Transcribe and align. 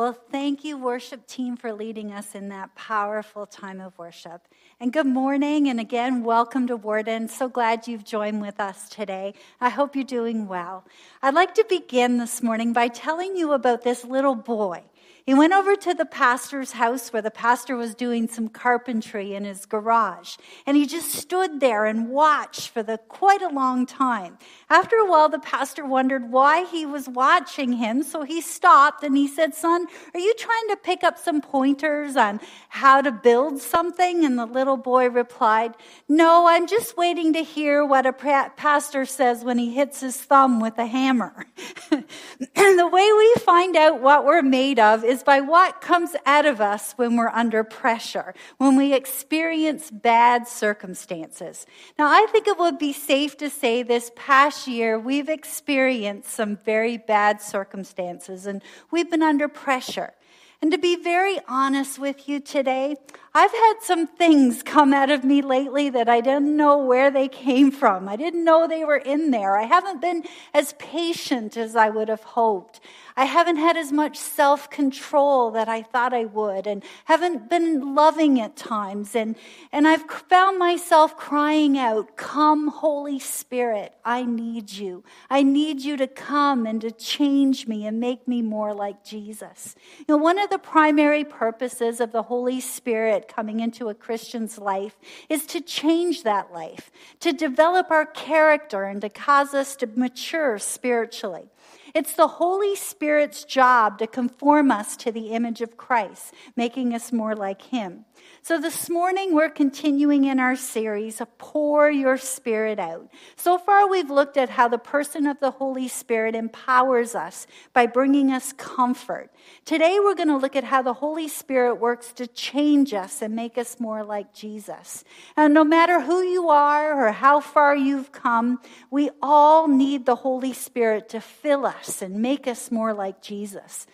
Well, 0.00 0.16
thank 0.30 0.64
you, 0.64 0.78
worship 0.78 1.26
team, 1.26 1.58
for 1.58 1.74
leading 1.74 2.10
us 2.10 2.34
in 2.34 2.48
that 2.48 2.74
powerful 2.74 3.44
time 3.44 3.82
of 3.82 3.98
worship. 3.98 4.48
And 4.80 4.94
good 4.94 5.04
morning, 5.04 5.68
and 5.68 5.78
again, 5.78 6.24
welcome 6.24 6.66
to 6.68 6.76
Warden. 6.76 7.28
So 7.28 7.50
glad 7.50 7.86
you've 7.86 8.06
joined 8.06 8.40
with 8.40 8.60
us 8.60 8.88
today. 8.88 9.34
I 9.60 9.68
hope 9.68 9.94
you're 9.94 10.04
doing 10.04 10.48
well. 10.48 10.86
I'd 11.20 11.34
like 11.34 11.54
to 11.56 11.66
begin 11.68 12.16
this 12.16 12.42
morning 12.42 12.72
by 12.72 12.88
telling 12.88 13.36
you 13.36 13.52
about 13.52 13.82
this 13.82 14.02
little 14.02 14.34
boy. 14.34 14.84
He 15.24 15.34
went 15.34 15.52
over 15.52 15.76
to 15.76 15.94
the 15.94 16.04
pastor's 16.04 16.72
house 16.72 17.12
where 17.12 17.22
the 17.22 17.30
pastor 17.30 17.76
was 17.76 17.94
doing 17.94 18.28
some 18.28 18.48
carpentry 18.48 19.34
in 19.34 19.44
his 19.44 19.66
garage. 19.66 20.36
And 20.66 20.76
he 20.76 20.86
just 20.86 21.12
stood 21.12 21.60
there 21.60 21.84
and 21.84 22.08
watched 22.08 22.70
for 22.70 22.82
the 22.82 22.98
quite 23.08 23.42
a 23.42 23.48
long 23.48 23.86
time. 23.86 24.38
After 24.68 24.96
a 24.96 25.06
while, 25.06 25.28
the 25.28 25.38
pastor 25.38 25.84
wondered 25.84 26.30
why 26.30 26.64
he 26.64 26.86
was 26.86 27.08
watching 27.08 27.74
him. 27.74 28.02
So 28.02 28.22
he 28.22 28.40
stopped 28.40 29.04
and 29.04 29.16
he 29.16 29.28
said, 29.28 29.54
son, 29.54 29.86
are 30.14 30.20
you 30.20 30.34
trying 30.34 30.68
to 30.68 30.76
pick 30.76 31.04
up 31.04 31.18
some 31.18 31.40
pointers 31.40 32.16
on 32.16 32.40
how 32.68 33.00
to 33.00 33.12
build 33.12 33.60
something? 33.60 34.24
And 34.24 34.38
the 34.38 34.46
little 34.46 34.76
boy 34.76 35.08
replied, 35.08 35.74
no, 36.08 36.46
I'm 36.46 36.66
just 36.66 36.96
waiting 36.96 37.32
to 37.34 37.42
hear 37.42 37.84
what 37.84 38.06
a 38.06 38.12
pastor 38.12 39.04
says 39.04 39.44
when 39.44 39.58
he 39.58 39.74
hits 39.74 40.00
his 40.00 40.16
thumb 40.16 40.60
with 40.60 40.78
a 40.78 40.86
hammer. 40.86 41.46
and 41.90 42.78
the 42.78 42.88
way 42.88 43.12
we 43.12 43.34
find 43.40 43.76
out 43.76 44.00
what 44.00 44.24
we're 44.24 44.42
made 44.42 44.78
of 44.78 45.04
is 45.10 45.24
by 45.24 45.40
what 45.40 45.80
comes 45.80 46.14
out 46.24 46.46
of 46.46 46.60
us 46.60 46.92
when 46.92 47.16
we're 47.16 47.30
under 47.30 47.64
pressure, 47.64 48.32
when 48.58 48.76
we 48.76 48.94
experience 48.94 49.90
bad 49.90 50.46
circumstances. 50.46 51.66
Now, 51.98 52.06
I 52.08 52.28
think 52.30 52.46
it 52.46 52.56
would 52.56 52.78
be 52.78 52.92
safe 52.92 53.36
to 53.38 53.50
say 53.50 53.82
this 53.82 54.12
past 54.14 54.68
year 54.68 55.00
we've 55.00 55.28
experienced 55.28 56.30
some 56.30 56.58
very 56.64 56.96
bad 56.96 57.42
circumstances 57.42 58.46
and 58.46 58.62
we've 58.92 59.10
been 59.10 59.22
under 59.22 59.48
pressure. 59.48 60.14
And 60.62 60.70
to 60.70 60.78
be 60.78 60.94
very 60.94 61.38
honest 61.48 61.98
with 61.98 62.28
you 62.28 62.38
today, 62.38 62.94
I've 63.32 63.52
had 63.52 63.74
some 63.80 64.08
things 64.08 64.64
come 64.64 64.92
out 64.92 65.08
of 65.08 65.22
me 65.22 65.40
lately 65.40 65.88
that 65.90 66.08
I 66.08 66.20
didn't 66.20 66.56
know 66.56 66.78
where 66.78 67.12
they 67.12 67.28
came 67.28 67.70
from. 67.70 68.08
I 68.08 68.16
didn't 68.16 68.42
know 68.42 68.66
they 68.66 68.84
were 68.84 68.96
in 68.96 69.30
there. 69.30 69.56
I 69.56 69.66
haven't 69.66 70.00
been 70.00 70.24
as 70.52 70.72
patient 70.78 71.56
as 71.56 71.76
I 71.76 71.90
would 71.90 72.08
have 72.08 72.24
hoped. 72.24 72.80
I 73.16 73.26
haven't 73.26 73.58
had 73.58 73.76
as 73.76 73.92
much 73.92 74.16
self 74.18 74.68
control 74.68 75.52
that 75.52 75.68
I 75.68 75.82
thought 75.82 76.12
I 76.12 76.24
would 76.24 76.66
and 76.66 76.82
haven't 77.04 77.48
been 77.48 77.94
loving 77.94 78.40
at 78.40 78.56
times. 78.56 79.14
And, 79.14 79.36
and 79.70 79.86
I've 79.86 80.10
found 80.10 80.58
myself 80.58 81.16
crying 81.16 81.78
out, 81.78 82.16
Come, 82.16 82.68
Holy 82.68 83.18
Spirit, 83.18 83.94
I 84.04 84.24
need 84.24 84.72
you. 84.72 85.04
I 85.28 85.42
need 85.42 85.82
you 85.82 85.96
to 85.98 86.06
come 86.06 86.66
and 86.66 86.80
to 86.80 86.90
change 86.90 87.68
me 87.68 87.86
and 87.86 88.00
make 88.00 88.26
me 88.26 88.42
more 88.42 88.74
like 88.74 89.04
Jesus. 89.04 89.76
You 89.98 90.06
know, 90.08 90.16
one 90.16 90.38
of 90.38 90.50
the 90.50 90.58
primary 90.58 91.24
purposes 91.24 92.00
of 92.00 92.12
the 92.12 92.22
Holy 92.22 92.60
Spirit 92.60 93.19
coming 93.28 93.60
into 93.60 93.88
a 93.88 93.94
Christian's 93.94 94.58
life 94.58 94.96
is 95.28 95.46
to 95.46 95.60
change 95.60 96.22
that 96.22 96.52
life, 96.52 96.90
to 97.20 97.32
develop 97.32 97.90
our 97.90 98.06
character 98.06 98.84
and 98.84 99.00
to 99.00 99.08
cause 99.08 99.54
us 99.54 99.76
to 99.76 99.86
mature 99.86 100.58
spiritually. 100.58 101.48
It's 101.94 102.14
the 102.14 102.28
Holy 102.28 102.76
Spirit's 102.76 103.44
job 103.44 103.98
to 103.98 104.06
conform 104.06 104.70
us 104.70 104.96
to 104.98 105.10
the 105.10 105.30
image 105.30 105.60
of 105.60 105.76
Christ, 105.76 106.34
making 106.56 106.94
us 106.94 107.12
more 107.12 107.34
like 107.34 107.62
Him. 107.62 108.04
So 108.42 108.60
this 108.60 108.88
morning 108.88 109.34
we're 109.34 109.50
continuing 109.50 110.24
in 110.24 110.38
our 110.38 110.56
series, 110.56 111.20
Pour 111.38 111.90
Your 111.90 112.16
Spirit 112.16 112.78
Out. 112.78 113.10
So 113.36 113.58
far 113.58 113.88
we've 113.88 114.10
looked 114.10 114.36
at 114.36 114.50
how 114.50 114.68
the 114.68 114.78
person 114.78 115.26
of 115.26 115.40
the 115.40 115.50
Holy 115.52 115.88
Spirit 115.88 116.34
empowers 116.34 117.14
us 117.14 117.46
by 117.72 117.86
bringing 117.86 118.30
us 118.30 118.52
comfort. 118.52 119.30
Today 119.64 119.98
we're 120.00 120.14
going 120.14 120.28
to 120.28 120.36
look 120.36 120.56
at 120.56 120.64
how 120.64 120.82
the 120.82 120.94
Holy 120.94 121.28
Spirit 121.28 121.76
works 121.76 122.12
to 122.14 122.26
change 122.26 122.94
us 122.94 123.20
and 123.22 123.34
make 123.34 123.58
us 123.58 123.80
more 123.80 124.04
like 124.04 124.32
Jesus. 124.32 125.04
And 125.36 125.52
no 125.52 125.64
matter 125.64 126.00
who 126.00 126.22
you 126.22 126.48
are 126.50 127.08
or 127.08 127.12
how 127.12 127.40
far 127.40 127.74
you've 127.74 128.12
come, 128.12 128.60
we 128.90 129.10
all 129.22 129.66
need 129.66 130.06
the 130.06 130.16
Holy 130.16 130.52
Spirit 130.52 131.08
to 131.10 131.20
fill 131.20 131.66
us 131.66 131.79
and 132.02 132.20
make 132.20 132.46
us 132.46 132.70
more 132.70 132.92
like 132.92 133.22
Jesus. 133.22 133.86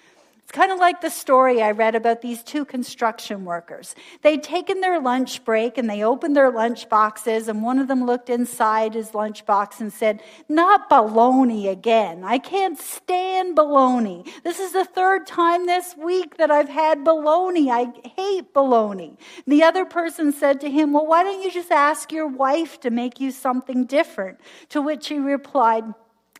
It's 0.47 0.53
kind 0.53 0.71
of 0.71 0.79
like 0.79 1.01
the 1.01 1.11
story 1.11 1.61
I 1.61 1.73
read 1.73 1.97
about 1.97 2.23
these 2.23 2.41
two 2.45 2.65
construction 2.65 3.45
workers. 3.45 3.97
They'd 4.23 4.45
taken 4.45 4.81
their 4.81 5.01
lunch 5.01 5.45
break 5.45 5.77
and 5.77 5.91
they 5.91 6.05
opened 6.05 6.37
their 6.37 6.53
lunch 6.53 6.89
boxes, 6.89 7.49
and 7.49 7.65
one 7.65 7.81
of 7.81 7.89
them 7.89 8.07
looked 8.07 8.31
inside 8.31 8.95
his 8.95 9.13
lunch 9.13 9.45
box 9.45 9.81
and 9.81 9.93
said, 9.93 10.23
Not 10.49 10.89
baloney 10.89 11.69
again. 11.69 12.23
I 12.23 12.39
can't 12.39 12.79
stand 12.79 13.57
baloney. 13.57 14.25
This 14.45 14.61
is 14.61 14.71
the 14.71 14.85
third 14.85 15.27
time 15.27 15.67
this 15.67 15.97
week 15.97 16.37
that 16.37 16.53
I've 16.53 16.69
had 16.69 16.99
baloney. 17.05 17.69
I 17.69 17.93
hate 18.11 18.55
baloney. 18.55 19.17
The 19.49 19.65
other 19.65 19.85
person 19.85 20.31
said 20.31 20.61
to 20.61 20.71
him, 20.71 20.93
Well, 20.93 21.09
why 21.09 21.25
don't 21.25 21.43
you 21.43 21.51
just 21.51 21.73
ask 21.73 22.13
your 22.13 22.29
wife 22.29 22.79
to 22.83 22.91
make 22.91 23.19
you 23.19 23.33
something 23.33 23.85
different? 23.85 24.39
To 24.69 24.81
which 24.81 25.09
he 25.09 25.19
replied, 25.19 25.93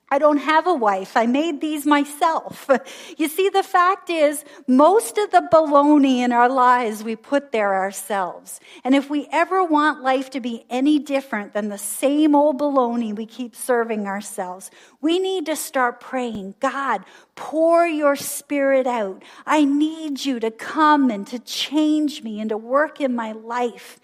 I 0.09 0.19
don't 0.19 0.39
have 0.39 0.69
a 0.69 0.75
wife. 0.75 1.17
I 1.17 1.27
made 1.27 1.61
these 1.61 1.87
myself. 1.87 2.69
You 3.19 3.29
see, 3.29 3.49
the 3.49 3.63
fact 3.63 4.11
is, 4.11 4.45
most 4.67 5.17
of 5.17 5.31
the 5.31 5.49
baloney 5.51 6.19
in 6.19 6.33
our 6.33 6.51
lives 6.51 7.03
we 7.03 7.17
put 7.17 7.51
there 7.51 7.75
ourselves. 7.75 8.61
And 8.85 8.95
if 8.95 9.09
we 9.09 9.27
ever 9.33 9.65
want 9.65 10.03
life 10.03 10.29
to 10.31 10.41
be 10.41 10.67
any 10.69 10.99
different 10.99 11.55
than 11.55 11.71
the 11.71 11.79
same 11.79 12.35
old 12.35 12.59
baloney 12.59 13.17
we 13.17 13.25
keep 13.25 13.57
serving 13.57 14.07
ourselves, 14.07 14.71
we 15.01 15.19
need 15.19 15.47
to 15.47 15.57
start 15.57 16.01
praying, 16.01 16.57
God, 16.61 17.05
pour 17.37 17.87
your 17.87 18.17
spirit 18.17 18.87
out. 18.87 19.23
I 19.47 19.65
need 19.65 20.25
you 20.25 20.39
to 20.41 20.51
come 20.51 21.11
and 21.11 21.27
to 21.29 21.39
change 21.39 22.23
me 22.23 22.41
and 22.41 22.51
to 22.51 22.59
work 22.59 23.01
in 23.01 23.15
my 23.15 23.33
life. 23.33 23.99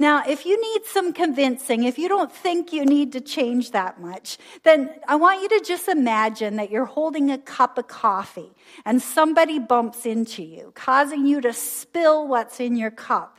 Now, 0.00 0.22
if 0.24 0.46
you 0.46 0.60
need 0.60 0.86
some 0.86 1.12
convincing, 1.12 1.82
if 1.82 1.98
you 1.98 2.08
don't 2.08 2.30
think 2.30 2.72
you 2.72 2.84
need 2.84 3.12
to 3.12 3.20
change 3.20 3.72
that 3.72 4.00
much, 4.00 4.38
then 4.62 4.90
I 5.08 5.16
want 5.16 5.42
you 5.42 5.48
to 5.48 5.64
just 5.64 5.88
imagine 5.88 6.54
that 6.56 6.70
you're 6.70 6.84
holding 6.84 7.32
a 7.32 7.38
cup 7.38 7.78
of 7.78 7.88
coffee 7.88 8.52
and 8.84 9.02
somebody 9.02 9.58
bumps 9.58 10.06
into 10.06 10.44
you, 10.44 10.72
causing 10.76 11.26
you 11.26 11.40
to 11.40 11.52
spill 11.52 12.28
what's 12.28 12.60
in 12.60 12.76
your 12.76 12.92
cup. 12.92 13.38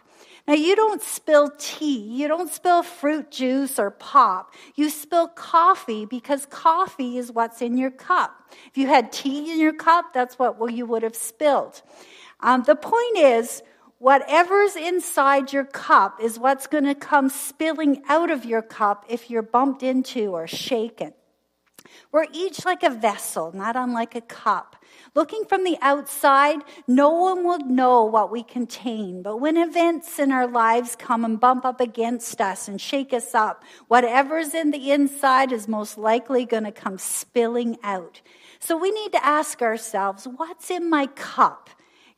Now, 0.50 0.56
you 0.56 0.76
don't 0.76 1.02
spill 1.02 1.52
tea, 1.58 2.00
you 2.00 2.28
don't 2.28 2.52
spill 2.52 2.84
fruit 2.84 3.32
juice 3.32 3.80
or 3.80 3.92
pop. 3.92 4.54
You 4.76 4.90
spill 4.90 5.28
coffee 5.28 6.06
because 6.06 6.46
coffee 6.48 7.20
is 7.20 7.32
what's 7.32 7.62
in 7.62 7.78
your 7.78 7.92
cup. 7.92 8.32
If 8.68 8.78
you 8.78 8.88
had 8.88 9.14
tea 9.14 9.52
in 9.52 9.60
your 9.60 9.74
cup, 9.74 10.12
that's 10.14 10.38
what 10.40 10.74
you 10.74 10.86
would 10.88 11.04
have 11.04 11.16
spilled. 11.16 11.82
Um, 12.42 12.64
the 12.64 12.76
point 12.76 13.18
is, 13.18 13.62
Whatever's 14.00 14.78
inside 14.78 15.52
your 15.52 15.66
cup 15.66 16.22
is 16.22 16.40
what's 16.40 16.68
going 16.68 16.86
to 16.86 16.96
come 16.96 17.28
spilling 17.30 18.02
out 18.08 18.32
of 18.32 18.46
your 18.46 18.62
cup 18.62 19.06
if 19.10 19.30
you're 19.30 19.42
bumped 19.42 19.84
into 19.84 20.32
or 20.32 20.48
shaken. 20.48 21.14
We're 22.12 22.28
each 22.32 22.66
like 22.66 22.84
a 22.84 22.90
vessel, 22.90 23.52
not 23.54 23.76
unlike 23.76 24.16
a 24.16 24.22
cup. 24.22 24.78
Looking 25.16 25.44
from 25.44 25.64
the 25.64 25.78
outside, 25.82 26.62
no 26.88 27.10
one 27.10 27.44
will 27.44 27.60
know 27.60 28.06
what 28.06 28.32
we 28.32 28.42
contain. 28.42 29.22
But 29.22 29.38
when 29.38 29.58
events 29.58 30.18
in 30.18 30.32
our 30.32 30.48
lives 30.48 30.96
come 30.96 31.26
and 31.26 31.40
bump 31.40 31.66
up 31.66 31.82
against 31.82 32.40
us 32.40 32.68
and 32.68 32.80
shake 32.80 33.12
us 33.14 33.36
up, 33.36 33.64
whatever's 33.90 34.54
in 34.54 34.72
the 34.72 34.92
inside 34.92 35.52
is 35.52 35.68
most 35.68 35.98
likely 35.98 36.46
going 36.46 36.64
to 36.64 36.72
come 36.72 36.98
spilling 36.98 37.78
out. 37.84 38.22
So 38.60 38.78
we 38.78 38.92
need 38.92 39.12
to 39.12 39.26
ask 39.26 39.62
ourselves, 39.62 40.28
what's 40.38 40.72
in 40.72 40.90
my 40.90 41.08
cup? 41.08 41.70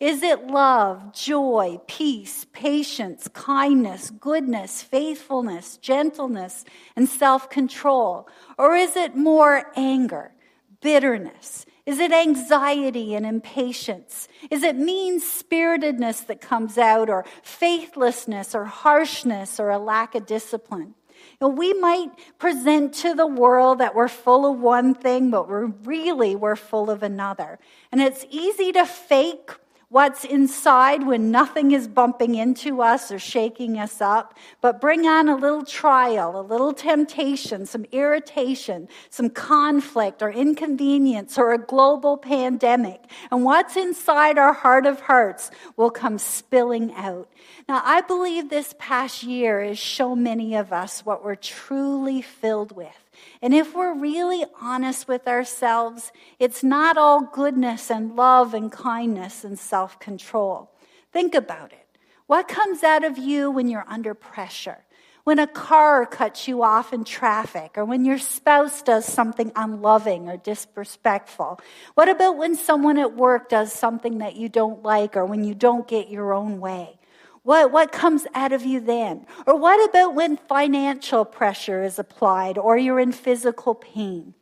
Is 0.02 0.24
it 0.24 0.48
love, 0.48 1.14
joy, 1.14 1.80
peace, 1.86 2.48
patience, 2.54 3.28
kindness, 3.28 4.10
goodness, 4.10 4.82
faithfulness, 4.82 5.78
gentleness, 5.78 6.66
and 6.96 7.08
self 7.08 7.52
control? 7.52 8.28
Or 8.58 8.76
is 8.76 8.96
it 8.96 9.16
more 9.16 9.72
anger, 9.76 10.34
bitterness? 10.82 11.68
Is 11.86 12.00
it 12.00 12.12
anxiety 12.12 13.14
and 13.14 13.28
impatience? 13.28 14.28
Is 14.50 14.64
it 14.64 14.76
mean 14.76 15.20
spiritedness 15.20 16.22
that 16.22 16.42
comes 16.42 16.80
out, 16.80 17.08
or 17.08 17.24
faithlessness, 17.44 18.56
or 18.56 18.66
harshness, 18.66 19.60
or 19.60 19.70
a 19.70 19.78
lack 19.78 20.16
of 20.16 20.26
discipline? 20.26 20.96
We 21.40 21.74
might 21.74 22.10
present 22.40 22.96
to 22.96 23.14
the 23.14 23.28
world 23.28 23.78
that 23.78 23.94
we're 23.94 24.08
full 24.08 24.52
of 24.52 24.60
one 24.60 24.96
thing, 24.96 25.30
but 25.30 25.48
we're 25.48 25.68
really 25.68 26.36
we're 26.36 26.56
full 26.56 26.90
of 26.90 27.04
another. 27.04 27.60
And 27.92 28.02
it's 28.02 28.26
easy 28.32 28.72
to 28.72 28.88
fake 28.88 29.52
what's 29.92 30.24
inside 30.24 31.06
when 31.06 31.32
nothing 31.32 31.72
is 31.72 31.86
bumping 31.86 32.34
into 32.36 32.82
us 32.82 33.12
or 33.12 33.20
shaking 33.20 33.78
us 33.78 34.00
up, 34.00 34.34
but 34.62 34.80
bring 34.80 35.06
on 35.06 35.28
a 35.28 35.36
little 35.36 35.66
trial, 35.66 36.40
a 36.40 36.42
little 36.42 36.72
temptation, 36.72 37.66
some 37.66 37.86
irritation, 37.92 38.88
some 39.10 39.30
conflict 39.30 40.22
or 40.22 40.32
inconvenience 40.32 41.38
or 41.38 41.52
a 41.52 41.58
global 41.58 42.16
pandemic. 42.16 43.02
And 43.32 43.44
what's 43.44 43.76
inside 43.76 44.38
our 44.38 44.54
heart 44.54 44.86
of 44.86 45.02
hearts 45.02 45.52
will 45.76 45.92
come 45.92 46.18
spilling 46.18 46.94
out. 46.96 47.30
Now, 47.68 47.82
I 47.84 48.00
believe 48.00 48.50
this 48.50 48.74
past 48.80 49.24
year 49.24 49.62
has 49.62 49.78
shown 49.78 50.24
many 50.24 50.56
of 50.56 50.72
us 50.72 51.06
what 51.06 51.22
we're 51.22 51.36
truly 51.36 52.22
filled 52.22 52.72
with. 52.72 53.01
And 53.42 53.54
if 53.54 53.74
we're 53.74 53.96
really 53.96 54.46
honest 54.62 55.08
with 55.08 55.28
ourselves, 55.28 56.12
it's 56.38 56.64
not 56.64 56.96
all 56.96 57.22
goodness 57.22 57.90
and 57.90 58.16
love 58.16 58.54
and 58.54 58.72
kindness 58.72 59.44
and 59.44 59.58
self 59.58 60.00
control. 60.00 60.72
Think 61.12 61.34
about 61.34 61.72
it. 61.72 61.88
What 62.28 62.48
comes 62.48 62.84
out 62.84 63.04
of 63.04 63.18
you 63.18 63.50
when 63.50 63.68
you're 63.68 63.86
under 63.88 64.14
pressure? 64.14 64.78
When 65.24 65.38
a 65.38 65.48
car 65.48 66.06
cuts 66.06 66.48
you 66.48 66.64
off 66.64 66.94
in 66.94 67.04
traffic, 67.04 67.78
or 67.78 67.86
when 67.86 68.06
your 68.06 68.18
spouse 68.18 68.82
does 68.82 69.06
something 69.06 69.52
unloving 69.56 70.30
or 70.30 70.38
disrespectful? 70.38 71.60
What 71.94 72.10
about 72.10 72.38
when 72.38 72.56
someone 72.56 72.98
at 72.98 73.16
work 73.16 73.48
does 73.50 73.72
something 73.72 74.20
that 74.20 74.36
you 74.36 74.50
don't 74.50 74.82
like, 74.82 75.16
or 75.16 75.26
when 75.26 75.44
you 75.44 75.54
don't 75.54 75.88
get 75.88 76.10
your 76.10 76.34
own 76.34 76.60
way? 76.60 76.98
What, 77.44 77.72
what 77.72 77.92
comes 77.92 78.28
out 78.36 78.52
of 78.52 78.66
you 78.66 78.80
then? 78.80 79.26
Or 79.48 79.56
what 79.56 79.90
about 79.90 80.14
when 80.14 80.38
financial 80.38 81.26
pressure 81.26 81.84
is 81.84 81.98
applied 81.98 82.58
or 82.58 82.78
you're 82.78 83.00
in 83.00 83.12
physical 83.12 83.74
pain? 83.74 84.36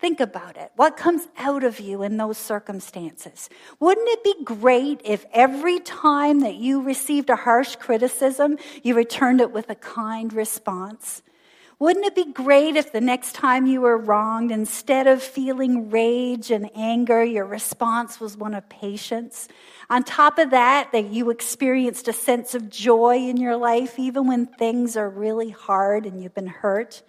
Think 0.00 0.18
about 0.18 0.56
it. 0.56 0.72
What 0.76 0.96
comes 0.96 1.28
out 1.36 1.62
of 1.62 1.78
you 1.78 2.02
in 2.02 2.16
those 2.16 2.38
circumstances? 2.38 3.50
Wouldn't 3.80 4.08
it 4.08 4.24
be 4.24 4.44
great 4.44 5.02
if 5.04 5.26
every 5.30 5.78
time 5.78 6.40
that 6.40 6.54
you 6.54 6.80
received 6.80 7.28
a 7.28 7.36
harsh 7.36 7.76
criticism, 7.76 8.56
you 8.82 8.94
returned 8.94 9.42
it 9.42 9.52
with 9.52 9.68
a 9.68 9.74
kind 9.74 10.32
response? 10.32 11.20
Wouldn't 11.80 12.04
it 12.04 12.14
be 12.14 12.30
great 12.30 12.76
if 12.76 12.92
the 12.92 13.00
next 13.00 13.32
time 13.32 13.66
you 13.66 13.80
were 13.80 13.96
wronged, 13.96 14.52
instead 14.52 15.06
of 15.06 15.22
feeling 15.22 15.88
rage 15.88 16.50
and 16.50 16.70
anger, 16.74 17.24
your 17.24 17.46
response 17.46 18.20
was 18.20 18.36
one 18.36 18.52
of 18.52 18.68
patience? 18.68 19.48
On 19.88 20.04
top 20.04 20.38
of 20.38 20.50
that, 20.50 20.92
that 20.92 21.06
you 21.06 21.30
experienced 21.30 22.06
a 22.06 22.12
sense 22.12 22.54
of 22.54 22.68
joy 22.68 23.16
in 23.16 23.38
your 23.38 23.56
life, 23.56 23.98
even 23.98 24.26
when 24.26 24.44
things 24.44 24.94
are 24.94 25.08
really 25.08 25.48
hard 25.48 26.04
and 26.04 26.22
you've 26.22 26.34
been 26.34 26.48
hurt? 26.48 27.02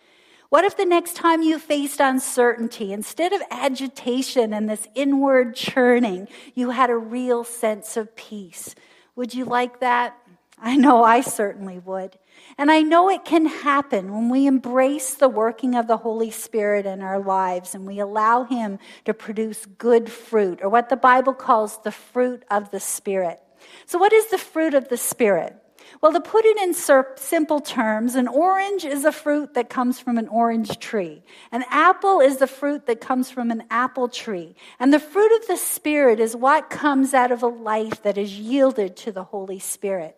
What 0.47 0.63
if 0.63 0.77
the 0.77 0.85
next 0.85 1.17
time 1.17 1.41
you 1.41 1.59
faced 1.59 1.99
uncertainty, 1.99 2.93
instead 2.93 3.33
of 3.33 3.41
agitation 3.51 4.53
and 4.53 4.69
this 4.69 4.87
inward 4.95 5.53
churning, 5.53 6.29
you 6.55 6.69
had 6.69 6.89
a 6.89 6.95
real 6.95 7.43
sense 7.43 7.97
of 7.97 8.15
peace? 8.15 8.73
Would 9.17 9.33
you 9.33 9.43
like 9.43 9.81
that? 9.81 10.17
I 10.57 10.77
know 10.77 11.03
I 11.03 11.19
certainly 11.19 11.79
would. 11.79 12.17
And 12.57 12.71
I 12.71 12.81
know 12.81 13.09
it 13.09 13.25
can 13.25 13.45
happen 13.45 14.11
when 14.11 14.29
we 14.29 14.47
embrace 14.47 15.13
the 15.13 15.29
working 15.29 15.75
of 15.75 15.87
the 15.87 15.97
Holy 15.97 16.31
Spirit 16.31 16.85
in 16.85 17.01
our 17.01 17.19
lives 17.19 17.75
and 17.75 17.85
we 17.85 17.99
allow 17.99 18.43
Him 18.43 18.79
to 19.05 19.13
produce 19.13 19.65
good 19.65 20.11
fruit, 20.11 20.59
or 20.61 20.69
what 20.69 20.89
the 20.89 20.97
Bible 20.97 21.33
calls 21.33 21.81
the 21.83 21.91
fruit 21.91 22.43
of 22.49 22.71
the 22.71 22.79
Spirit. 22.79 23.39
So, 23.85 23.97
what 23.97 24.13
is 24.13 24.29
the 24.29 24.37
fruit 24.37 24.73
of 24.73 24.89
the 24.89 24.97
Spirit? 24.97 25.55
Well, 25.99 26.13
to 26.13 26.21
put 26.21 26.45
it 26.45 26.57
in 26.57 26.73
simple 26.73 27.59
terms, 27.59 28.15
an 28.15 28.27
orange 28.27 28.85
is 28.85 29.03
a 29.03 29.11
fruit 29.11 29.53
that 29.55 29.69
comes 29.69 29.99
from 29.99 30.17
an 30.17 30.27
orange 30.27 30.79
tree. 30.79 31.23
An 31.51 31.63
apple 31.69 32.21
is 32.21 32.37
the 32.37 32.47
fruit 32.47 32.85
that 32.85 33.01
comes 33.01 33.29
from 33.29 33.51
an 33.51 33.63
apple 33.69 34.07
tree. 34.07 34.55
And 34.79 34.93
the 34.93 34.99
fruit 34.99 35.35
of 35.35 35.47
the 35.47 35.57
Spirit 35.57 36.19
is 36.19 36.35
what 36.35 36.69
comes 36.69 37.13
out 37.13 37.31
of 37.31 37.43
a 37.43 37.47
life 37.47 38.03
that 38.03 38.17
is 38.17 38.37
yielded 38.37 38.95
to 38.97 39.11
the 39.11 39.25
Holy 39.25 39.59
Spirit. 39.59 40.17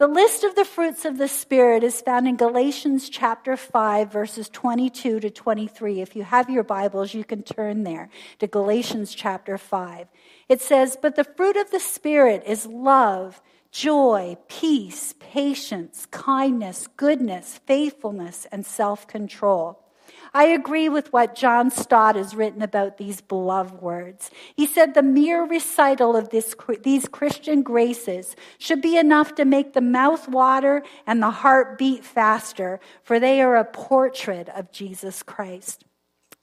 The 0.00 0.08
list 0.08 0.44
of 0.44 0.54
the 0.54 0.64
fruits 0.64 1.04
of 1.04 1.18
the 1.18 1.28
Spirit 1.28 1.84
is 1.84 2.00
found 2.00 2.26
in 2.26 2.36
Galatians 2.36 3.10
chapter 3.10 3.54
5, 3.54 4.10
verses 4.10 4.48
22 4.48 5.20
to 5.20 5.28
23. 5.28 6.00
If 6.00 6.16
you 6.16 6.22
have 6.22 6.48
your 6.48 6.62
Bibles, 6.62 7.12
you 7.12 7.22
can 7.22 7.42
turn 7.42 7.82
there 7.82 8.08
to 8.38 8.46
Galatians 8.46 9.14
chapter 9.14 9.58
5. 9.58 10.06
It 10.48 10.62
says, 10.62 10.96
But 10.96 11.16
the 11.16 11.24
fruit 11.24 11.58
of 11.58 11.70
the 11.70 11.80
Spirit 11.80 12.44
is 12.46 12.64
love, 12.64 13.42
joy, 13.72 14.38
peace, 14.48 15.12
patience, 15.20 16.06
kindness, 16.10 16.88
goodness, 16.96 17.60
faithfulness, 17.66 18.46
and 18.50 18.64
self 18.64 19.06
control. 19.06 19.84
I 20.32 20.44
agree 20.44 20.88
with 20.88 21.12
what 21.12 21.34
John 21.34 21.70
Stott 21.70 22.16
has 22.16 22.34
written 22.34 22.62
about 22.62 22.98
these 22.98 23.20
beloved 23.20 23.80
words. 23.82 24.30
He 24.54 24.66
said 24.66 24.94
the 24.94 25.02
mere 25.02 25.44
recital 25.44 26.16
of 26.16 26.30
this, 26.30 26.54
these 26.82 27.08
Christian 27.08 27.62
graces 27.62 28.36
should 28.58 28.80
be 28.80 28.96
enough 28.96 29.34
to 29.36 29.44
make 29.44 29.72
the 29.72 29.80
mouth 29.80 30.28
water 30.28 30.82
and 31.06 31.22
the 31.22 31.30
heart 31.30 31.78
beat 31.78 32.04
faster, 32.04 32.78
for 33.02 33.18
they 33.18 33.40
are 33.42 33.56
a 33.56 33.64
portrait 33.64 34.48
of 34.50 34.70
Jesus 34.70 35.22
Christ. 35.22 35.84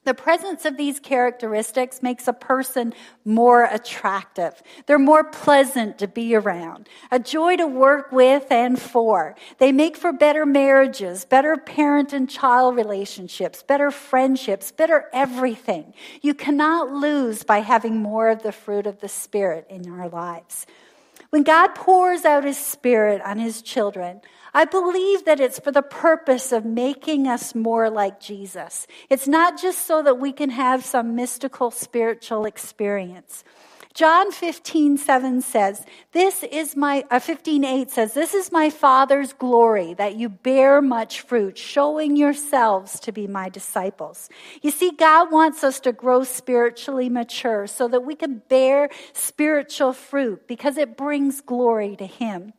The 0.08 0.14
presence 0.14 0.64
of 0.64 0.78
these 0.78 1.02
characteristics 1.02 2.02
makes 2.02 2.30
a 2.30 2.34
person 2.34 2.94
more 3.26 3.66
attractive. 3.66 4.64
They're 4.86 4.98
more 4.98 5.26
pleasant 5.26 5.98
to 5.98 6.08
be 6.08 6.34
around, 6.34 6.88
a 7.12 7.20
joy 7.20 7.58
to 7.58 7.68
work 7.68 8.14
with 8.14 8.50
and 8.50 8.82
for. 8.82 9.36
They 9.58 9.74
make 9.74 9.98
for 9.98 10.14
better 10.14 10.46
marriages, 10.46 11.26
better 11.26 11.58
parent 11.58 12.14
and 12.14 12.30
child 12.30 12.78
relationships, 12.78 13.64
better 13.64 13.92
friendships, 13.92 14.72
better 14.72 15.10
everything. 15.12 15.94
You 16.22 16.34
cannot 16.34 16.90
lose 16.90 17.44
by 17.44 17.60
having 17.60 17.98
more 17.98 18.30
of 18.30 18.44
the 18.44 18.54
fruit 18.54 18.88
of 18.88 19.02
the 19.02 19.10
Spirit 19.10 19.68
in 19.70 19.92
our 19.92 20.08
lives. 20.08 20.66
When 21.32 21.44
God 21.44 21.76
pours 21.76 22.24
out 22.24 22.46
His 22.46 22.58
Spirit 22.58 23.22
on 23.24 23.40
His 23.40 23.62
children, 23.62 24.22
I 24.58 24.66
believe 24.66 25.26
that 25.26 25.40
it's 25.40 25.60
for 25.60 25.72
the 25.72 25.84
purpose 25.84 26.52
of 26.52 26.66
making 26.66 27.28
us 27.28 27.54
more 27.54 27.92
like 27.92 28.20
Jesus. 28.20 28.88
It's 29.08 29.28
not 29.28 29.62
just 29.62 29.86
so 29.86 30.02
that 30.02 30.18
we 30.18 30.32
can 30.32 30.50
have 30.50 30.84
some 30.84 31.14
mystical 31.14 31.70
spiritual 31.70 32.44
experience. 32.46 33.44
John 33.94 34.32
15, 34.32 34.98
7 34.98 35.42
says, 35.42 35.86
This 36.12 36.42
is 36.42 36.76
my, 36.76 37.06
uh, 37.12 37.20
15, 37.20 37.64
8 37.64 37.92
says, 37.92 38.16
This 38.16 38.34
is 38.34 38.52
my 38.52 38.72
Father's 38.72 39.32
glory, 39.32 39.94
that 39.94 40.16
you 40.16 40.28
bear 40.28 40.82
much 40.82 41.22
fruit, 41.22 41.56
showing 41.56 42.16
yourselves 42.16 43.00
to 43.02 43.12
be 43.12 43.28
my 43.28 43.50
disciples. 43.50 44.28
You 44.64 44.72
see, 44.72 44.90
God 44.90 45.32
wants 45.32 45.64
us 45.64 45.80
to 45.82 45.92
grow 45.92 46.24
spiritually 46.24 47.10
mature 47.10 47.68
so 47.68 47.88
that 47.90 48.04
we 48.04 48.16
can 48.16 48.42
bear 48.50 48.90
spiritual 49.14 49.94
fruit 49.94 50.48
because 50.48 50.78
it 50.78 50.98
brings 50.98 51.42
glory 51.42 51.96
to 51.98 52.08
Him. 52.08 52.54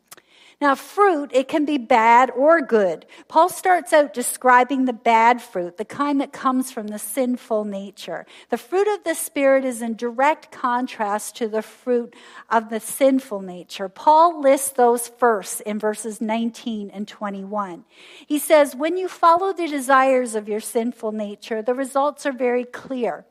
Now, 0.60 0.74
fruit, 0.74 1.30
it 1.32 1.46
can 1.46 1.64
be 1.64 1.78
bad 1.78 2.32
or 2.32 2.60
good. 2.60 3.06
Paul 3.28 3.48
starts 3.48 3.92
out 3.92 4.12
describing 4.12 4.86
the 4.86 4.92
bad 4.92 5.40
fruit, 5.40 5.76
the 5.76 5.84
kind 5.84 6.20
that 6.20 6.32
comes 6.32 6.72
from 6.72 6.88
the 6.88 6.98
sinful 6.98 7.64
nature. 7.64 8.26
The 8.50 8.58
fruit 8.58 8.92
of 8.92 9.04
the 9.04 9.14
Spirit 9.14 9.64
is 9.64 9.82
in 9.82 9.94
direct 9.94 10.50
contrast 10.50 11.36
to 11.36 11.46
the 11.46 11.62
fruit 11.62 12.12
of 12.50 12.70
the 12.70 12.80
sinful 12.80 13.40
nature. 13.40 13.88
Paul 13.88 14.40
lists 14.40 14.70
those 14.70 15.06
first 15.06 15.60
in 15.60 15.78
verses 15.78 16.20
19 16.20 16.90
and 16.90 17.06
21. 17.06 17.84
He 18.26 18.40
says, 18.40 18.74
When 18.74 18.96
you 18.96 19.06
follow 19.06 19.52
the 19.52 19.68
desires 19.68 20.34
of 20.34 20.48
your 20.48 20.60
sinful 20.60 21.12
nature, 21.12 21.62
the 21.62 21.74
results 21.74 22.26
are 22.26 22.32
very 22.32 22.64
clear 22.64 23.24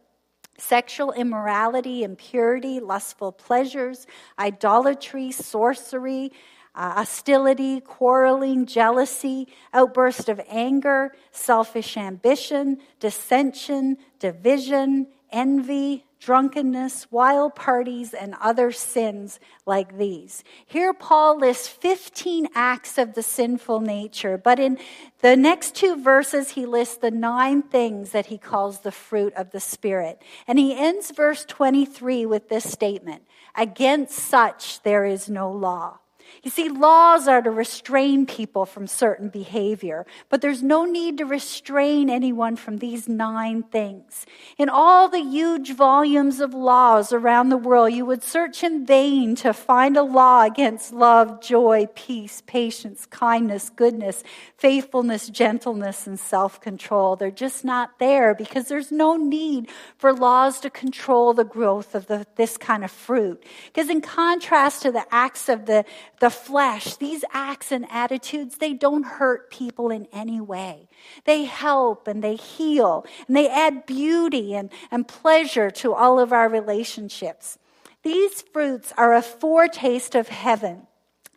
sexual 0.59 1.11
immorality, 1.11 2.03
impurity, 2.03 2.79
lustful 2.79 3.31
pleasures, 3.31 4.07
idolatry, 4.39 5.31
sorcery 5.31 6.31
uh, 6.77 6.93
hostility, 6.93 7.81
quarreling, 7.81 8.67
jealousy, 8.67 9.47
outburst 9.73 10.29
of 10.29 10.39
anger, 10.47 11.11
selfish 11.31 11.97
ambition, 11.97 12.77
dissension, 12.99 13.97
division, 14.19 15.07
envy, 15.31 16.05
drunkenness, 16.19 17.11
wild 17.11 17.55
parties, 17.55 18.13
and 18.13 18.35
other 18.39 18.71
sins 18.71 19.39
like 19.65 19.97
these. 19.97 20.43
Here, 20.67 20.93
Paul 20.93 21.39
lists 21.39 21.67
15 21.67 22.49
acts 22.53 22.99
of 22.99 23.15
the 23.15 23.23
sinful 23.23 23.81
nature, 23.81 24.37
but 24.37 24.59
in 24.59 24.77
the 25.21 25.35
next 25.35 25.75
two 25.75 25.95
verses, 25.95 26.51
he 26.51 26.67
lists 26.67 26.97
the 26.97 27.11
nine 27.11 27.63
things 27.63 28.11
that 28.11 28.27
he 28.27 28.37
calls 28.37 28.81
the 28.81 28.91
fruit 28.91 29.33
of 29.33 29.49
the 29.49 29.59
Spirit. 29.59 30.21
And 30.47 30.59
he 30.59 30.77
ends 30.77 31.09
verse 31.09 31.43
23 31.45 32.27
with 32.27 32.49
this 32.49 32.71
statement 32.71 33.23
Against 33.55 34.13
such 34.13 34.83
there 34.83 35.05
is 35.05 35.27
no 35.27 35.51
law. 35.51 35.97
You 36.43 36.51
see, 36.51 36.69
laws 36.69 37.27
are 37.27 37.41
to 37.41 37.49
restrain 37.49 38.25
people 38.25 38.65
from 38.65 38.87
certain 38.87 39.29
behavior, 39.29 40.05
but 40.29 40.41
there's 40.41 40.63
no 40.63 40.85
need 40.85 41.17
to 41.17 41.25
restrain 41.25 42.09
anyone 42.09 42.55
from 42.55 42.77
these 42.77 43.07
nine 43.07 43.63
things. 43.63 44.25
In 44.57 44.69
all 44.69 45.09
the 45.09 45.21
huge 45.21 45.73
volumes 45.73 46.39
of 46.39 46.53
laws 46.53 47.11
around 47.11 47.49
the 47.49 47.57
world, 47.57 47.93
you 47.93 48.05
would 48.05 48.23
search 48.23 48.63
in 48.63 48.85
vain 48.85 49.35
to 49.37 49.53
find 49.53 49.97
a 49.97 50.03
law 50.03 50.43
against 50.43 50.93
love, 50.93 51.41
joy, 51.41 51.87
peace, 51.95 52.41
patience, 52.45 53.05
kindness, 53.05 53.69
goodness, 53.69 54.23
faithfulness, 54.57 55.27
gentleness, 55.29 56.07
and 56.07 56.19
self 56.19 56.61
control. 56.61 57.15
They're 57.15 57.31
just 57.31 57.65
not 57.65 57.99
there 57.99 58.33
because 58.33 58.67
there's 58.67 58.91
no 58.91 59.17
need 59.17 59.69
for 59.97 60.13
laws 60.13 60.59
to 60.61 60.69
control 60.69 61.33
the 61.33 61.43
growth 61.43 61.95
of 61.95 62.07
the, 62.07 62.25
this 62.35 62.57
kind 62.57 62.83
of 62.83 62.91
fruit. 62.91 63.43
Because 63.65 63.89
in 63.89 64.01
contrast 64.01 64.81
to 64.83 64.91
the 64.91 65.05
acts 65.13 65.49
of 65.49 65.65
the, 65.65 65.85
the 66.19 66.29
flesh, 66.29 66.95
these 66.95 67.23
acts 67.31 67.71
and 67.71 67.85
attitudes, 67.91 68.57
they 68.57 68.73
don't 68.73 69.03
hurt 69.03 69.51
people 69.51 69.91
in 69.91 70.07
any 70.11 70.41
way. 70.41 70.89
They 71.25 71.45
help 71.45 72.07
and 72.07 72.23
they 72.23 72.35
heal 72.35 73.05
and 73.27 73.35
they 73.35 73.49
add 73.49 73.85
beauty 73.85 74.55
and, 74.55 74.69
and 74.89 75.07
pleasure 75.07 75.69
to 75.71 75.93
all 75.93 76.19
of 76.19 76.33
our 76.33 76.49
relationships. 76.49 77.59
These 78.03 78.41
fruits 78.41 78.93
are 78.97 79.13
a 79.13 79.21
foretaste 79.21 80.15
of 80.15 80.29
heaven 80.29 80.87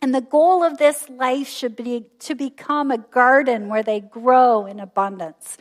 and 0.01 0.15
the 0.15 0.21
goal 0.21 0.63
of 0.63 0.77
this 0.77 1.07
life 1.09 1.47
should 1.47 1.75
be 1.75 2.07
to 2.19 2.33
become 2.33 2.89
a 2.89 2.97
garden 2.97 3.67
where 3.67 3.83
they 3.83 3.99
grow 3.99 4.65
in 4.65 4.79
abundance. 4.79 5.57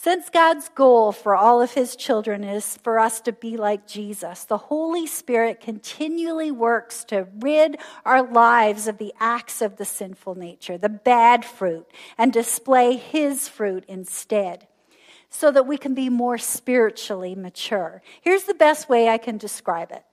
Since 0.00 0.30
God's 0.30 0.68
goal 0.68 1.10
for 1.10 1.34
all 1.34 1.60
of 1.60 1.72
his 1.72 1.96
children 1.96 2.44
is 2.44 2.76
for 2.84 3.00
us 3.00 3.20
to 3.22 3.32
be 3.32 3.56
like 3.56 3.88
Jesus, 3.88 4.44
the 4.44 4.56
Holy 4.56 5.08
Spirit 5.08 5.60
continually 5.60 6.52
works 6.52 7.02
to 7.06 7.26
rid 7.40 7.78
our 8.04 8.22
lives 8.22 8.86
of 8.86 8.98
the 8.98 9.12
acts 9.18 9.60
of 9.60 9.76
the 9.76 9.84
sinful 9.84 10.36
nature, 10.36 10.78
the 10.78 10.88
bad 10.88 11.44
fruit, 11.44 11.84
and 12.16 12.32
display 12.32 12.94
his 12.94 13.48
fruit 13.48 13.84
instead 13.88 14.68
so 15.30 15.50
that 15.50 15.66
we 15.66 15.76
can 15.76 15.94
be 15.94 16.08
more 16.08 16.38
spiritually 16.38 17.34
mature. 17.34 18.00
Here's 18.20 18.44
the 18.44 18.54
best 18.54 18.88
way 18.88 19.08
I 19.08 19.18
can 19.18 19.36
describe 19.36 19.90
it. 19.90 20.04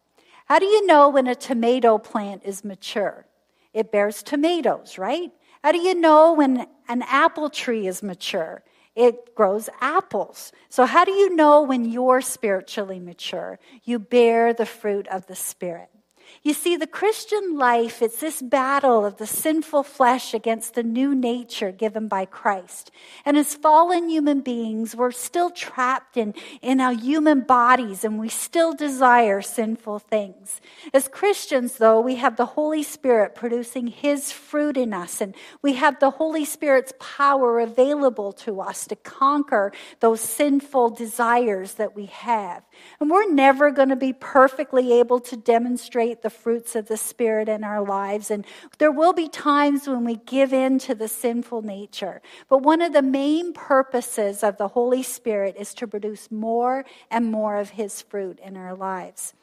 How 0.45 0.57
do 0.57 0.65
you 0.65 0.87
know 0.87 1.09
when 1.09 1.27
a 1.27 1.35
tomato 1.35 1.99
plant 1.99 2.41
is 2.43 2.65
mature? 2.65 3.27
It 3.71 3.91
bears 3.91 4.23
tomatoes, 4.23 4.97
right? 4.97 5.31
How 5.63 5.71
do 5.71 5.77
you 5.77 5.93
know 5.93 6.33
when 6.33 6.65
an 6.87 7.03
apple 7.03 7.51
tree 7.51 7.85
is 7.85 8.01
mature? 8.01 8.63
It 8.95 9.35
grows 9.35 9.69
apples. 9.81 10.51
So, 10.69 10.85
how 10.85 11.03
do 11.03 11.11
you 11.11 11.35
know 11.35 11.61
when 11.61 11.85
you're 11.85 12.21
spiritually 12.21 12.99
mature? 12.99 13.59
You 13.83 13.99
bear 13.99 14.53
the 14.53 14.65
fruit 14.65 15.07
of 15.07 15.27
the 15.27 15.35
Spirit. 15.35 15.89
You 16.45 16.53
see, 16.53 16.75
the 16.75 16.85
Christian 16.85 17.57
life, 17.57 18.03
it's 18.03 18.19
this 18.19 18.39
battle 18.39 19.03
of 19.03 19.17
the 19.17 19.25
sinful 19.25 19.81
flesh 19.81 20.31
against 20.31 20.75
the 20.75 20.83
new 20.83 21.15
nature 21.15 21.71
given 21.71 22.07
by 22.07 22.25
Christ. 22.25 22.91
And 23.25 23.35
as 23.35 23.55
fallen 23.55 24.09
human 24.09 24.41
beings, 24.41 24.95
we're 24.95 25.09
still 25.09 25.49
trapped 25.49 26.17
in, 26.17 26.35
in 26.61 26.79
our 26.79 26.93
human 26.93 27.41
bodies 27.41 28.03
and 28.03 28.19
we 28.19 28.29
still 28.29 28.73
desire 28.73 29.41
sinful 29.41 29.97
things. 29.97 30.61
As 30.93 31.07
Christians, 31.07 31.77
though, 31.79 31.99
we 31.99 32.17
have 32.17 32.37
the 32.37 32.45
Holy 32.45 32.83
Spirit 32.83 33.33
producing 33.33 33.87
His 33.87 34.31
fruit 34.31 34.77
in 34.77 34.93
us, 34.93 35.21
and 35.21 35.33
we 35.63 35.73
have 35.73 35.99
the 35.99 36.11
Holy 36.11 36.45
Spirit's 36.45 36.93
power 36.99 37.59
available 37.59 38.31
to 38.33 38.61
us 38.61 38.85
to 38.85 38.95
conquer 38.95 39.71
those 39.99 40.21
sinful 40.21 40.91
desires 40.91 41.73
that 41.73 41.95
we 41.95 42.05
have. 42.05 42.61
And 42.99 43.09
we're 43.09 43.31
never 43.31 43.71
going 43.71 43.89
to 43.89 43.95
be 43.95 44.13
perfectly 44.13 44.93
able 44.93 45.19
to 45.21 45.35
demonstrate 45.35 46.21
the 46.21 46.34
fruits 46.35 46.75
of 46.75 46.87
the 46.87 46.97
Spirit 46.97 47.49
in 47.49 47.63
our 47.63 47.83
lives. 47.83 48.29
And 48.29 48.45
there 48.77 48.91
will 48.91 49.13
be 49.13 49.27
times 49.27 49.87
when 49.87 50.03
we 50.03 50.17
give 50.17 50.53
in 50.53 50.79
to 50.79 50.95
the 50.95 51.07
sinful 51.07 51.61
nature. 51.61 52.21
But 52.49 52.59
one 52.59 52.81
of 52.81 52.93
the 52.93 53.01
main 53.01 53.53
purposes 53.53 54.43
of 54.43 54.57
the 54.57 54.69
Holy 54.69 55.03
Spirit 55.03 55.55
is 55.57 55.73
to 55.75 55.87
produce 55.87 56.29
more 56.31 56.85
and 57.09 57.31
more 57.31 57.57
of 57.57 57.71
His 57.71 58.01
fruit 58.01 58.39
in 58.43 58.57
our 58.57 58.75
lives. 58.75 59.33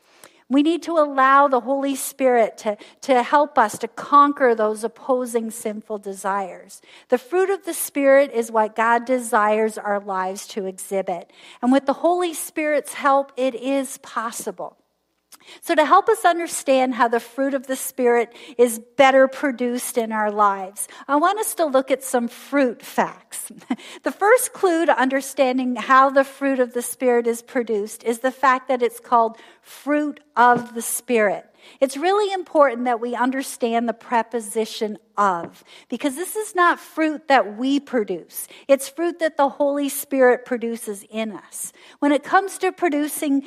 We 0.53 0.63
need 0.63 0.83
to 0.83 0.99
allow 0.99 1.49
the 1.49 1.61
Holy 1.61 1.97
Spirit 1.97 2.59
to, 2.59 2.77
to 3.03 3.23
help 3.23 3.57
us 3.57 3.79
to 3.79 3.89
conquer 3.89 4.55
those 4.55 4.85
opposing 4.85 5.51
sinful 5.51 5.99
desires. 5.99 6.83
The 7.09 7.17
fruit 7.17 7.49
of 7.49 7.65
the 7.65 7.73
Spirit 7.73 8.31
is 8.35 8.53
what 8.53 8.77
God 8.77 9.07
desires 9.07 9.79
our 9.79 9.99
lives 9.99 10.47
to 10.49 10.67
exhibit. 10.67 11.33
And 11.63 11.73
with 11.73 11.87
the 11.87 11.95
Holy 11.95 12.35
Spirit's 12.35 12.93
help, 12.93 13.33
it 13.39 13.55
is 13.55 13.97
possible. 13.99 14.77
So, 15.61 15.75
to 15.75 15.85
help 15.85 16.09
us 16.09 16.25
understand 16.25 16.95
how 16.95 17.09
the 17.09 17.21
fruit 17.21 17.55
of 17.55 17.67
the 17.67 17.77
Spirit 17.77 18.35
is 18.59 18.81
better 18.97 19.29
produced 19.29 19.99
in 19.99 20.13
our 20.13 20.31
lives, 20.31 20.89
I 21.09 21.17
want 21.17 21.39
us 21.39 21.55
to 21.55 21.65
look 21.65 21.91
at 21.91 22.03
some 22.03 22.29
fruit 22.29 22.83
facts. 22.83 23.51
the 24.03 24.13
first 24.13 24.53
clue 24.53 24.87
to 24.87 24.99
understanding 24.99 25.77
how 25.77 26.11
the 26.11 26.25
fruit 26.25 26.61
of 26.61 26.73
the 26.73 26.83
Spirit 26.83 27.27
is 27.27 27.43
produced 27.43 28.05
is 28.05 28.21
the 28.21 28.31
fact 28.31 28.69
that 28.69 28.83
it's 28.83 29.01
called 29.01 29.37
fruit 29.61 30.21
of 30.37 30.75
the 30.75 30.83
Spirit. 30.83 31.47
It's 31.81 31.97
really 31.97 32.33
important 32.33 32.85
that 32.85 33.01
we 33.01 33.15
understand 33.15 33.89
the 33.89 33.95
preposition 33.95 34.99
of, 35.17 35.65
because 35.89 36.17
this 36.17 36.37
is 36.37 36.55
not 36.55 36.81
fruit 36.81 37.29
that 37.29 37.57
we 37.57 37.81
produce. 37.81 38.49
It's 38.69 38.89
fruit 38.89 39.19
that 39.21 39.37
the 39.37 39.49
Holy 39.49 39.89
Spirit 39.89 40.45
produces 40.45 41.05
in 41.11 41.33
us. 41.33 41.73
When 41.99 42.13
it 42.13 42.25
comes 42.25 42.59
to 42.59 42.73
producing 42.73 43.47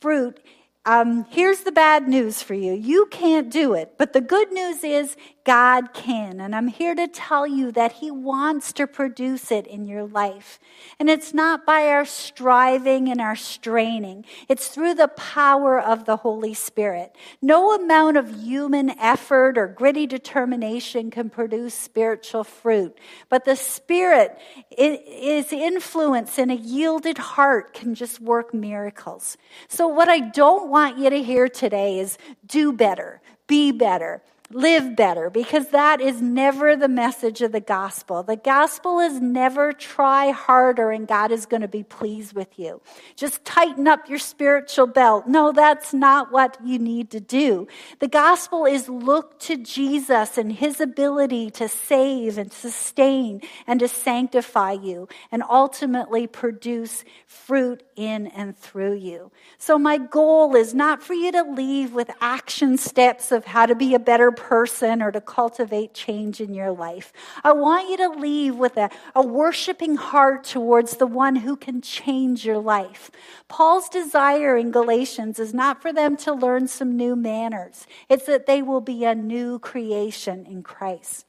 fruit, 0.00 0.40
um, 0.84 1.26
here's 1.30 1.60
the 1.60 1.72
bad 1.72 2.08
news 2.08 2.42
for 2.42 2.54
you. 2.54 2.72
You 2.72 3.06
can't 3.10 3.50
do 3.50 3.74
it. 3.74 3.94
But 3.98 4.12
the 4.12 4.20
good 4.20 4.52
news 4.52 4.82
is 4.82 5.16
God 5.44 5.92
can. 5.92 6.40
And 6.40 6.54
I'm 6.54 6.68
here 6.68 6.94
to 6.94 7.08
tell 7.08 7.46
you 7.46 7.72
that 7.72 7.92
He 7.92 8.10
wants 8.10 8.72
to 8.74 8.86
produce 8.86 9.50
it 9.50 9.66
in 9.66 9.86
your 9.86 10.04
life. 10.04 10.60
And 10.98 11.10
it's 11.10 11.34
not 11.34 11.66
by 11.66 11.88
our 11.88 12.04
striving 12.04 13.08
and 13.08 13.20
our 13.20 13.34
straining, 13.34 14.24
it's 14.48 14.68
through 14.68 14.94
the 14.94 15.08
power 15.08 15.80
of 15.80 16.04
the 16.04 16.18
Holy 16.18 16.54
Spirit. 16.54 17.16
No 17.40 17.74
amount 17.74 18.16
of 18.16 18.42
human 18.42 18.90
effort 18.90 19.58
or 19.58 19.66
gritty 19.66 20.06
determination 20.06 21.10
can 21.10 21.28
produce 21.28 21.74
spiritual 21.74 22.44
fruit. 22.44 22.96
But 23.28 23.44
the 23.44 23.56
Spirit 23.56 24.38
is 24.70 25.52
influence 25.52 26.38
in 26.38 26.50
a 26.50 26.54
yielded 26.54 27.18
heart 27.18 27.74
can 27.74 27.94
just 27.94 28.20
work 28.20 28.54
miracles. 28.54 29.36
So, 29.68 29.88
what 29.88 30.08
I 30.08 30.20
don't 30.20 30.68
want 30.68 30.98
you 30.98 31.10
to 31.10 31.22
hear 31.22 31.48
today 31.48 31.98
is 31.98 32.16
do 32.46 32.72
better, 32.72 33.20
be 33.46 33.72
better 33.72 34.22
live 34.54 34.94
better 34.94 35.30
because 35.30 35.68
that 35.68 36.00
is 36.00 36.20
never 36.20 36.76
the 36.76 36.88
message 36.88 37.42
of 37.42 37.52
the 37.52 37.60
gospel. 37.60 38.22
The 38.22 38.36
gospel 38.36 39.00
is 39.00 39.20
never 39.20 39.72
try 39.72 40.30
harder 40.30 40.90
and 40.90 41.06
God 41.06 41.32
is 41.32 41.46
going 41.46 41.62
to 41.62 41.68
be 41.68 41.82
pleased 41.82 42.34
with 42.34 42.58
you. 42.58 42.80
Just 43.16 43.44
tighten 43.44 43.88
up 43.88 44.08
your 44.08 44.18
spiritual 44.18 44.86
belt. 44.86 45.26
No, 45.26 45.52
that's 45.52 45.94
not 45.94 46.30
what 46.30 46.58
you 46.64 46.78
need 46.78 47.10
to 47.10 47.20
do. 47.20 47.66
The 47.98 48.08
gospel 48.08 48.66
is 48.66 48.88
look 48.88 49.38
to 49.40 49.56
Jesus 49.56 50.38
and 50.38 50.52
his 50.52 50.80
ability 50.80 51.50
to 51.52 51.68
save 51.68 52.38
and 52.38 52.52
sustain 52.52 53.40
and 53.66 53.80
to 53.80 53.88
sanctify 53.88 54.72
you 54.72 55.08
and 55.30 55.42
ultimately 55.48 56.26
produce 56.26 57.04
fruit 57.26 57.82
in 57.96 58.26
and 58.28 58.56
through 58.56 58.94
you. 58.94 59.30
So 59.58 59.78
my 59.78 59.98
goal 59.98 60.54
is 60.54 60.74
not 60.74 61.02
for 61.02 61.14
you 61.14 61.32
to 61.32 61.42
leave 61.42 61.92
with 61.92 62.10
action 62.20 62.76
steps 62.76 63.32
of 63.32 63.44
how 63.44 63.66
to 63.66 63.74
be 63.74 63.94
a 63.94 63.98
better 63.98 64.30
person 64.30 64.41
or 64.50 65.10
to 65.12 65.20
cultivate 65.20 65.94
change 65.94 66.40
in 66.40 66.54
your 66.54 66.70
life. 66.70 67.12
I 67.42 67.52
want 67.52 67.88
you 67.88 67.96
to 67.98 68.08
leave 68.10 68.56
with 68.56 68.76
a, 68.76 68.90
a 69.14 69.22
worshiping 69.22 69.96
heart 69.96 70.44
towards 70.44 70.96
the 70.96 71.06
one 71.06 71.36
who 71.36 71.56
can 71.56 71.80
change 71.80 72.44
your 72.44 72.58
life. 72.58 73.10
Paul's 73.48 73.88
desire 73.88 74.56
in 74.56 74.70
Galatians 74.70 75.38
is 75.38 75.54
not 75.54 75.80
for 75.80 75.92
them 75.92 76.16
to 76.18 76.32
learn 76.32 76.68
some 76.68 76.96
new 76.96 77.16
manners, 77.16 77.86
it's 78.08 78.26
that 78.26 78.46
they 78.46 78.62
will 78.62 78.80
be 78.80 79.04
a 79.04 79.14
new 79.14 79.58
creation 79.58 80.46
in 80.46 80.62
Christ. 80.62 81.26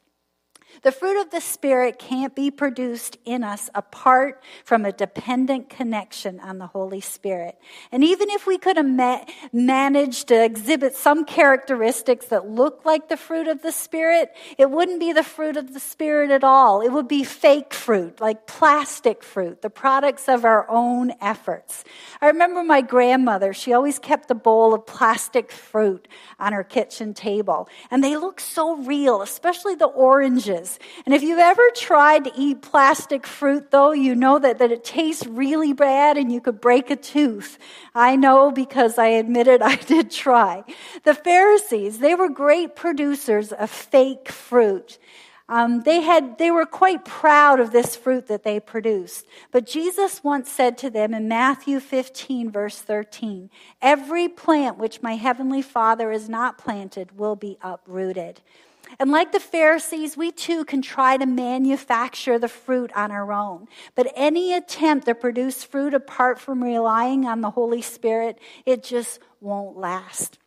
The 0.81 0.91
fruit 0.91 1.21
of 1.21 1.29
the 1.29 1.39
Spirit 1.39 1.99
can't 1.99 2.35
be 2.35 2.49
produced 2.49 3.17
in 3.25 3.43
us 3.43 3.69
apart 3.75 4.41
from 4.65 4.85
a 4.85 4.91
dependent 4.91 5.69
connection 5.69 6.39
on 6.39 6.57
the 6.57 6.67
Holy 6.67 7.01
Spirit. 7.01 7.57
And 7.91 8.03
even 8.03 8.29
if 8.29 8.47
we 8.47 8.57
could 8.57 8.77
have 8.77 8.85
ma- 8.85 9.25
managed 9.51 10.29
to 10.29 10.43
exhibit 10.43 10.95
some 10.95 11.25
characteristics 11.25 12.27
that 12.27 12.49
look 12.49 12.85
like 12.85 13.09
the 13.09 13.17
fruit 13.17 13.47
of 13.47 13.61
the 13.61 13.71
Spirit, 13.71 14.31
it 14.57 14.71
wouldn't 14.71 14.99
be 14.99 15.13
the 15.13 15.23
fruit 15.23 15.57
of 15.57 15.73
the 15.73 15.79
Spirit 15.79 16.31
at 16.31 16.43
all. 16.43 16.81
It 16.81 16.89
would 16.89 17.07
be 17.07 17.23
fake 17.23 17.73
fruit, 17.73 18.19
like 18.19 18.47
plastic 18.47 19.23
fruit, 19.23 19.61
the 19.61 19.69
products 19.69 20.27
of 20.27 20.45
our 20.45 20.69
own 20.69 21.13
efforts. 21.21 21.83
I 22.21 22.27
remember 22.27 22.63
my 22.63 22.81
grandmother, 22.81 23.53
she 23.53 23.73
always 23.73 23.99
kept 23.99 24.31
a 24.31 24.35
bowl 24.35 24.73
of 24.73 24.85
plastic 24.85 25.51
fruit 25.51 26.07
on 26.39 26.53
her 26.53 26.63
kitchen 26.63 27.13
table. 27.13 27.67
And 27.91 28.03
they 28.03 28.17
look 28.17 28.39
so 28.39 28.77
real, 28.77 29.21
especially 29.21 29.75
the 29.75 29.85
oranges 29.85 30.62
and 31.05 31.13
if 31.13 31.21
you've 31.21 31.39
ever 31.39 31.63
tried 31.75 32.23
to 32.25 32.31
eat 32.35 32.61
plastic 32.61 33.25
fruit, 33.25 33.71
though, 33.71 33.91
you 33.91 34.15
know 34.15 34.39
that, 34.39 34.59
that 34.59 34.71
it 34.71 34.83
tastes 34.83 35.25
really 35.25 35.73
bad 35.73 36.17
and 36.17 36.31
you 36.31 36.41
could 36.41 36.61
break 36.61 36.89
a 36.89 36.95
tooth. 36.95 37.57
I 37.95 38.15
know 38.15 38.51
because 38.51 38.97
I 38.97 39.07
admitted 39.07 39.61
I 39.63 39.75
did 39.75 40.11
try. 40.11 40.63
The 41.03 41.13
Pharisees, 41.13 41.99
they 41.99 42.15
were 42.15 42.29
great 42.29 42.75
producers 42.75 43.51
of 43.51 43.69
fake 43.69 44.29
fruit. 44.29 44.97
Um, 45.49 45.81
they 45.81 46.01
had 46.01 46.37
they 46.37 46.51
were 46.51 46.65
quite 46.65 47.03
proud 47.03 47.59
of 47.59 47.71
this 47.71 47.97
fruit 47.97 48.27
that 48.27 48.43
they 48.43 48.61
produced 48.61 49.27
but 49.51 49.65
jesus 49.65 50.23
once 50.23 50.49
said 50.49 50.77
to 50.77 50.89
them 50.89 51.13
in 51.13 51.27
matthew 51.27 51.81
15 51.81 52.49
verse 52.49 52.79
13 52.79 53.49
every 53.81 54.29
plant 54.29 54.77
which 54.77 55.01
my 55.01 55.15
heavenly 55.15 55.61
father 55.61 56.13
has 56.13 56.29
not 56.29 56.57
planted 56.57 57.17
will 57.17 57.35
be 57.35 57.57
uprooted 57.61 58.39
and 58.99 59.11
like 59.11 59.31
the 59.31 59.39
Pharisees, 59.39 60.17
we 60.17 60.31
too 60.31 60.65
can 60.65 60.81
try 60.81 61.17
to 61.17 61.25
manufacture 61.25 62.37
the 62.37 62.47
fruit 62.47 62.91
on 62.95 63.11
our 63.11 63.31
own. 63.31 63.67
But 63.95 64.11
any 64.15 64.53
attempt 64.53 65.05
to 65.07 65.15
produce 65.15 65.63
fruit 65.63 65.93
apart 65.93 66.39
from 66.39 66.63
relying 66.63 67.25
on 67.25 67.41
the 67.41 67.51
Holy 67.51 67.81
Spirit, 67.81 68.39
it 68.65 68.83
just 68.83 69.19
won't 69.39 69.77
last. 69.77 70.37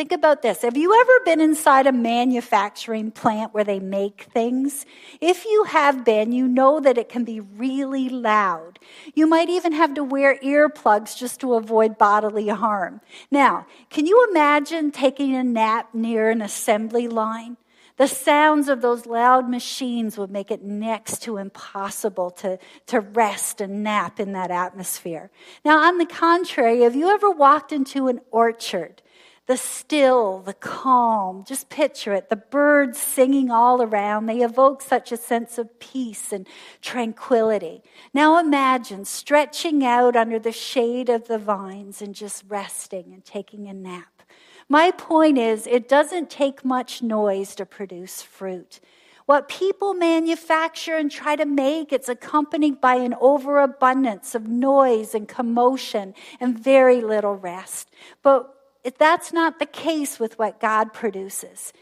Think 0.00 0.12
about 0.12 0.40
this. 0.40 0.62
Have 0.62 0.78
you 0.78 0.98
ever 0.98 1.24
been 1.26 1.42
inside 1.42 1.86
a 1.86 1.92
manufacturing 1.92 3.10
plant 3.10 3.52
where 3.52 3.64
they 3.64 3.80
make 3.80 4.28
things? 4.32 4.86
If 5.20 5.44
you 5.44 5.64
have 5.64 6.06
been, 6.06 6.32
you 6.32 6.48
know 6.48 6.80
that 6.80 6.96
it 6.96 7.10
can 7.10 7.22
be 7.22 7.40
really 7.40 8.08
loud. 8.08 8.78
You 9.14 9.26
might 9.26 9.50
even 9.50 9.72
have 9.74 9.92
to 9.92 10.02
wear 10.02 10.38
earplugs 10.38 11.14
just 11.14 11.38
to 11.40 11.52
avoid 11.52 11.98
bodily 11.98 12.48
harm. 12.48 13.02
Now, 13.30 13.66
can 13.90 14.06
you 14.06 14.26
imagine 14.30 14.90
taking 14.90 15.36
a 15.36 15.44
nap 15.44 15.90
near 15.92 16.30
an 16.30 16.40
assembly 16.40 17.06
line? 17.06 17.58
The 17.98 18.08
sounds 18.08 18.70
of 18.70 18.80
those 18.80 19.04
loud 19.04 19.50
machines 19.50 20.16
would 20.16 20.30
make 20.30 20.50
it 20.50 20.62
next 20.62 21.24
to 21.24 21.36
impossible 21.36 22.30
to, 22.30 22.58
to 22.86 23.00
rest 23.00 23.60
and 23.60 23.82
nap 23.82 24.18
in 24.18 24.32
that 24.32 24.50
atmosphere. 24.50 25.30
Now, 25.62 25.80
on 25.80 25.98
the 25.98 26.06
contrary, 26.06 26.80
have 26.84 26.96
you 26.96 27.10
ever 27.10 27.30
walked 27.30 27.70
into 27.70 28.08
an 28.08 28.22
orchard? 28.30 29.02
The 29.46 29.56
still, 29.56 30.40
the 30.40 30.54
calm. 30.54 31.44
Just 31.44 31.68
picture 31.68 32.12
it. 32.12 32.28
The 32.28 32.36
birds 32.36 32.98
singing 32.98 33.50
all 33.50 33.82
around. 33.82 34.26
They 34.26 34.42
evoke 34.42 34.80
such 34.80 35.10
a 35.10 35.16
sense 35.16 35.58
of 35.58 35.80
peace 35.80 36.32
and 36.32 36.46
tranquility. 36.80 37.82
Now 38.14 38.38
imagine 38.38 39.04
stretching 39.04 39.84
out 39.84 40.14
under 40.14 40.38
the 40.38 40.52
shade 40.52 41.08
of 41.08 41.26
the 41.26 41.38
vines 41.38 42.00
and 42.00 42.14
just 42.14 42.44
resting 42.46 43.12
and 43.12 43.24
taking 43.24 43.66
a 43.66 43.74
nap. 43.74 44.22
My 44.68 44.92
point 44.92 45.36
is, 45.36 45.66
it 45.66 45.88
doesn't 45.88 46.30
take 46.30 46.64
much 46.64 47.02
noise 47.02 47.56
to 47.56 47.66
produce 47.66 48.22
fruit. 48.22 48.78
What 49.26 49.48
people 49.48 49.94
manufacture 49.94 50.94
and 50.96 51.10
try 51.10 51.34
to 51.34 51.44
make, 51.44 51.92
it's 51.92 52.08
accompanied 52.08 52.80
by 52.80 52.96
an 52.96 53.14
overabundance 53.20 54.34
of 54.36 54.46
noise 54.46 55.14
and 55.14 55.26
commotion 55.26 56.14
and 56.38 56.58
very 56.58 57.00
little 57.00 57.34
rest. 57.34 57.90
But 58.22 58.54
that's 58.98 59.32
not 59.32 59.58
the 59.58 59.66
case 59.66 60.18
with 60.18 60.38
what 60.38 60.60
God 60.60 60.92
produces. 60.92 61.72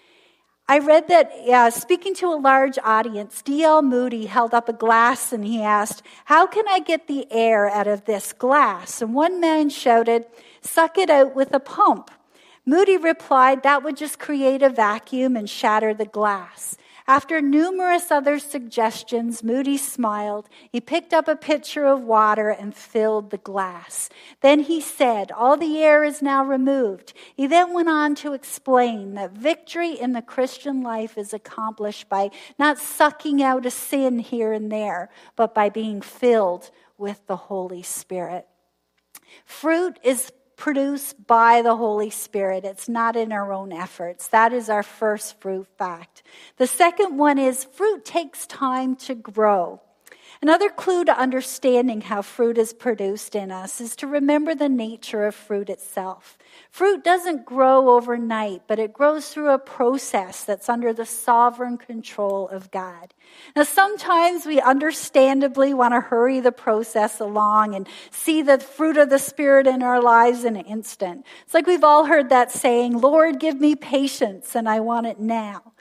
I 0.70 0.80
read 0.80 1.08
that 1.08 1.32
uh, 1.32 1.70
speaking 1.70 2.14
to 2.16 2.26
a 2.26 2.36
large 2.36 2.78
audience, 2.84 3.40
D.L. 3.40 3.80
Moody 3.80 4.26
held 4.26 4.52
up 4.52 4.68
a 4.68 4.74
glass 4.74 5.32
and 5.32 5.42
he 5.42 5.62
asked, 5.62 6.02
How 6.26 6.46
can 6.46 6.68
I 6.68 6.80
get 6.80 7.08
the 7.08 7.26
air 7.32 7.70
out 7.70 7.86
of 7.86 8.04
this 8.04 8.34
glass? 8.34 9.00
And 9.00 9.14
one 9.14 9.40
man 9.40 9.70
shouted, 9.70 10.26
Suck 10.60 10.98
it 10.98 11.08
out 11.08 11.34
with 11.34 11.54
a 11.54 11.60
pump. 11.60 12.10
Moody 12.66 12.98
replied, 12.98 13.62
That 13.62 13.82
would 13.82 13.96
just 13.96 14.18
create 14.18 14.62
a 14.62 14.68
vacuum 14.68 15.36
and 15.36 15.48
shatter 15.48 15.94
the 15.94 16.04
glass. 16.04 16.76
After 17.08 17.40
numerous 17.40 18.10
other 18.10 18.38
suggestions, 18.38 19.42
Moody 19.42 19.78
smiled. 19.78 20.46
He 20.70 20.78
picked 20.78 21.14
up 21.14 21.26
a 21.26 21.36
pitcher 21.36 21.86
of 21.86 22.02
water 22.02 22.50
and 22.50 22.74
filled 22.74 23.30
the 23.30 23.38
glass. 23.38 24.10
Then 24.42 24.60
he 24.60 24.82
said, 24.82 25.32
All 25.32 25.56
the 25.56 25.78
air 25.78 26.04
is 26.04 26.20
now 26.20 26.44
removed. 26.44 27.14
He 27.34 27.46
then 27.46 27.72
went 27.72 27.88
on 27.88 28.14
to 28.16 28.34
explain 28.34 29.14
that 29.14 29.32
victory 29.32 29.92
in 29.92 30.12
the 30.12 30.20
Christian 30.20 30.82
life 30.82 31.16
is 31.16 31.32
accomplished 31.32 32.10
by 32.10 32.28
not 32.58 32.76
sucking 32.76 33.42
out 33.42 33.64
a 33.64 33.70
sin 33.70 34.18
here 34.18 34.52
and 34.52 34.70
there, 34.70 35.08
but 35.34 35.54
by 35.54 35.70
being 35.70 36.02
filled 36.02 36.70
with 36.98 37.26
the 37.26 37.36
Holy 37.36 37.82
Spirit. 37.82 38.46
Fruit 39.46 39.98
is 40.02 40.30
produced 40.58 41.26
by 41.26 41.62
the 41.62 41.76
Holy 41.76 42.10
Spirit. 42.10 42.64
It's 42.64 42.88
not 42.88 43.16
in 43.16 43.32
our 43.32 43.52
own 43.52 43.72
efforts. 43.72 44.28
That 44.28 44.52
is 44.52 44.68
our 44.68 44.82
first 44.82 45.40
fruit 45.40 45.66
fact. 45.78 46.22
The 46.58 46.66
second 46.66 47.16
one 47.16 47.38
is 47.38 47.64
fruit 47.64 48.04
takes 48.04 48.46
time 48.46 48.96
to 48.96 49.14
grow. 49.14 49.80
Another 50.40 50.68
clue 50.68 51.04
to 51.04 51.18
understanding 51.18 52.00
how 52.02 52.22
fruit 52.22 52.58
is 52.58 52.72
produced 52.72 53.34
in 53.34 53.50
us 53.50 53.80
is 53.80 53.96
to 53.96 54.06
remember 54.06 54.54
the 54.54 54.68
nature 54.68 55.26
of 55.26 55.34
fruit 55.34 55.68
itself. 55.68 56.38
Fruit 56.70 57.02
doesn't 57.02 57.44
grow 57.44 57.90
overnight, 57.90 58.62
but 58.68 58.78
it 58.78 58.92
grows 58.92 59.30
through 59.30 59.50
a 59.50 59.58
process 59.58 60.44
that's 60.44 60.68
under 60.68 60.92
the 60.92 61.04
sovereign 61.04 61.76
control 61.76 62.46
of 62.48 62.70
God. 62.70 63.14
Now, 63.56 63.64
sometimes 63.64 64.46
we 64.46 64.60
understandably 64.60 65.74
want 65.74 65.94
to 65.94 66.00
hurry 66.00 66.38
the 66.38 66.52
process 66.52 67.18
along 67.18 67.74
and 67.74 67.88
see 68.12 68.42
the 68.42 68.58
fruit 68.58 68.96
of 68.96 69.10
the 69.10 69.18
Spirit 69.18 69.66
in 69.66 69.82
our 69.82 70.00
lives 70.00 70.44
in 70.44 70.54
an 70.54 70.66
instant. 70.66 71.26
It's 71.44 71.54
like 71.54 71.66
we've 71.66 71.84
all 71.84 72.04
heard 72.04 72.28
that 72.28 72.52
saying, 72.52 73.00
Lord, 73.00 73.40
give 73.40 73.60
me 73.60 73.74
patience, 73.74 74.54
and 74.54 74.68
I 74.68 74.78
want 74.80 75.08
it 75.08 75.18
now. 75.18 75.72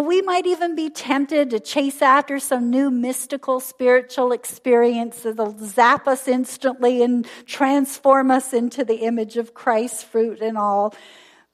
We 0.00 0.22
might 0.22 0.46
even 0.46 0.74
be 0.74 0.88
tempted 0.88 1.50
to 1.50 1.60
chase 1.60 2.00
after 2.00 2.38
some 2.38 2.70
new 2.70 2.90
mystical 2.90 3.60
spiritual 3.60 4.32
experience 4.32 5.22
that'll 5.22 5.58
zap 5.58 6.08
us 6.08 6.26
instantly 6.26 7.02
and 7.02 7.26
transform 7.44 8.30
us 8.30 8.52
into 8.52 8.84
the 8.84 8.96
image 8.96 9.36
of 9.36 9.52
Christ's 9.52 10.02
fruit 10.02 10.40
and 10.40 10.56
all. 10.56 10.94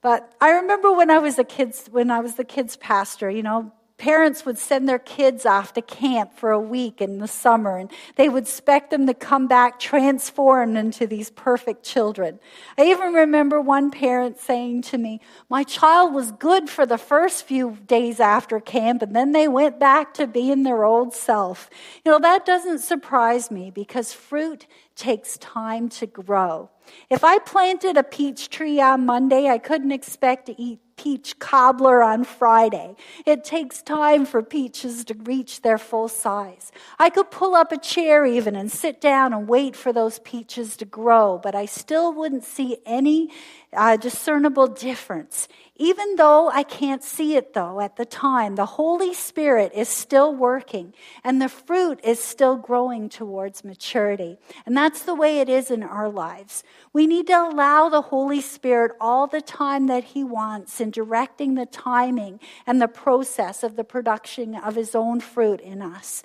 But 0.01 0.33
I 0.39 0.51
remember 0.51 0.93
when 0.93 1.11
I 1.11 1.17
was 1.17 1.37
a 1.37 1.43
kid's, 1.43 1.87
when 1.87 2.09
I 2.09 2.21
was 2.21 2.35
the 2.35 2.45
kids 2.45 2.77
pastor, 2.77 3.29
you 3.29 3.43
know, 3.43 3.73
parents 3.99 4.45
would 4.45 4.57
send 4.57 4.87
their 4.87 4.97
kids 4.97 5.45
off 5.45 5.73
to 5.73 5.81
camp 5.81 6.33
for 6.33 6.51
a 6.51 6.59
week 6.59 7.01
in 7.01 7.19
the 7.19 7.27
summer 7.27 7.77
and 7.77 7.91
they 8.15 8.29
would 8.29 8.43
expect 8.43 8.89
them 8.89 9.05
to 9.05 9.13
come 9.13 9.47
back 9.47 9.79
transformed 9.79 10.77
into 10.77 11.05
these 11.05 11.29
perfect 11.29 11.83
children. 11.83 12.39
I 12.77 12.85
even 12.85 13.13
remember 13.13 13.61
one 13.61 13.91
parent 13.91 14.39
saying 14.39 14.83
to 14.83 14.97
me, 14.97 15.19
My 15.49 15.63
child 15.63 16.13
was 16.13 16.31
good 16.31 16.69
for 16.69 16.85
the 16.85 16.97
first 16.97 17.45
few 17.45 17.77
days 17.85 18.19
after 18.19 18.59
camp 18.59 19.01
and 19.01 19.15
then 19.15 19.33
they 19.33 19.47
went 19.47 19.79
back 19.79 20.13
to 20.15 20.25
being 20.25 20.63
their 20.63 20.85
old 20.85 21.13
self. 21.13 21.69
You 22.03 22.13
know, 22.13 22.19
that 22.19 22.45
doesn't 22.45 22.79
surprise 22.79 23.51
me 23.51 23.69
because 23.69 24.13
fruit 24.13 24.65
takes 24.95 25.37
time 25.37 25.89
to 25.89 26.05
grow. 26.05 26.69
If 27.09 27.23
I 27.23 27.39
planted 27.39 27.97
a 27.97 28.03
peach 28.03 28.49
tree 28.49 28.81
on 28.81 29.05
Monday, 29.05 29.47
I 29.47 29.57
couldn't 29.57 29.91
expect 29.91 30.47
to 30.47 30.61
eat 30.61 30.79
peach 30.99 31.39
cobbler 31.39 32.03
on 32.03 32.25
Friday. 32.25 32.93
It 33.25 33.45
takes 33.45 33.81
time 33.81 34.25
for 34.25 34.43
peaches 34.43 35.05
to 35.05 35.13
reach 35.13 35.61
their 35.61 35.77
full 35.77 36.09
size. 36.09 36.73
I 36.99 37.09
could 37.09 37.31
pull 37.31 37.55
up 37.55 37.71
a 37.71 37.77
chair 37.77 38.25
even 38.25 38.53
and 38.53 38.69
sit 38.69 38.99
down 38.99 39.33
and 39.33 39.47
wait 39.47 39.77
for 39.77 39.93
those 39.93 40.19
peaches 40.19 40.75
to 40.75 40.83
grow, 40.83 41.39
but 41.41 41.55
I 41.55 41.65
still 41.67 42.11
wouldn't 42.13 42.43
see 42.43 42.79
any 42.85 43.29
uh, 43.71 43.95
discernible 43.95 44.67
difference. 44.67 45.47
Even 45.81 46.17
though 46.17 46.49
I 46.49 46.63
can't 46.63 47.01
see 47.01 47.37
it 47.37 47.53
though 47.53 47.79
at 47.79 47.95
the 47.95 48.03
time, 48.03 48.55
the 48.55 48.65
Holy 48.65 49.13
Spirit 49.13 49.71
is 49.73 49.87
still 49.87 50.35
working 50.35 50.93
and 51.23 51.41
the 51.41 51.47
fruit 51.47 52.01
is 52.03 52.19
still 52.19 52.57
growing 52.57 53.07
towards 53.07 53.63
maturity. 53.63 54.37
And 54.65 54.75
that's 54.75 55.03
the 55.03 55.15
way 55.15 55.39
it 55.39 55.47
is 55.47 55.71
in 55.71 55.81
our 55.81 56.09
lives. 56.09 56.65
We 56.91 57.07
need 57.07 57.27
to 57.27 57.47
allow 57.47 57.87
the 57.87 58.01
Holy 58.01 58.41
Spirit 58.41 58.91
all 58.99 59.25
the 59.25 59.39
time 59.39 59.87
that 59.87 60.03
He 60.03 60.21
wants 60.21 60.81
in 60.81 60.91
directing 60.91 61.55
the 61.55 61.65
timing 61.65 62.41
and 62.67 62.81
the 62.81 62.89
process 62.89 63.63
of 63.63 63.77
the 63.77 63.85
production 63.85 64.55
of 64.55 64.75
His 64.75 64.93
own 64.93 65.21
fruit 65.21 65.61
in 65.61 65.81
us. 65.81 66.23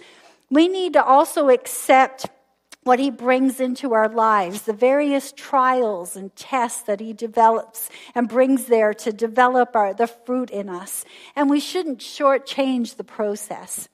We 0.50 0.66
need 0.66 0.94
to 0.94 1.04
also 1.04 1.48
accept 1.48 2.26
what 2.84 2.98
he 2.98 3.10
brings 3.10 3.60
into 3.60 3.94
our 3.94 4.08
lives, 4.08 4.62
the 4.62 4.72
various 4.72 5.32
trials 5.32 6.16
and 6.16 6.34
tests 6.36 6.82
that 6.82 7.00
he 7.00 7.12
develops 7.12 7.90
and 8.14 8.28
brings 8.28 8.66
there 8.66 8.94
to 8.94 9.12
develop 9.12 9.74
our, 9.74 9.92
the 9.94 10.06
fruit 10.06 10.50
in 10.50 10.68
us. 10.68 11.04
And 11.34 11.50
we 11.50 11.60
shouldn't 11.60 11.98
shortchange 11.98 12.96
the 12.96 13.04
process. 13.04 13.88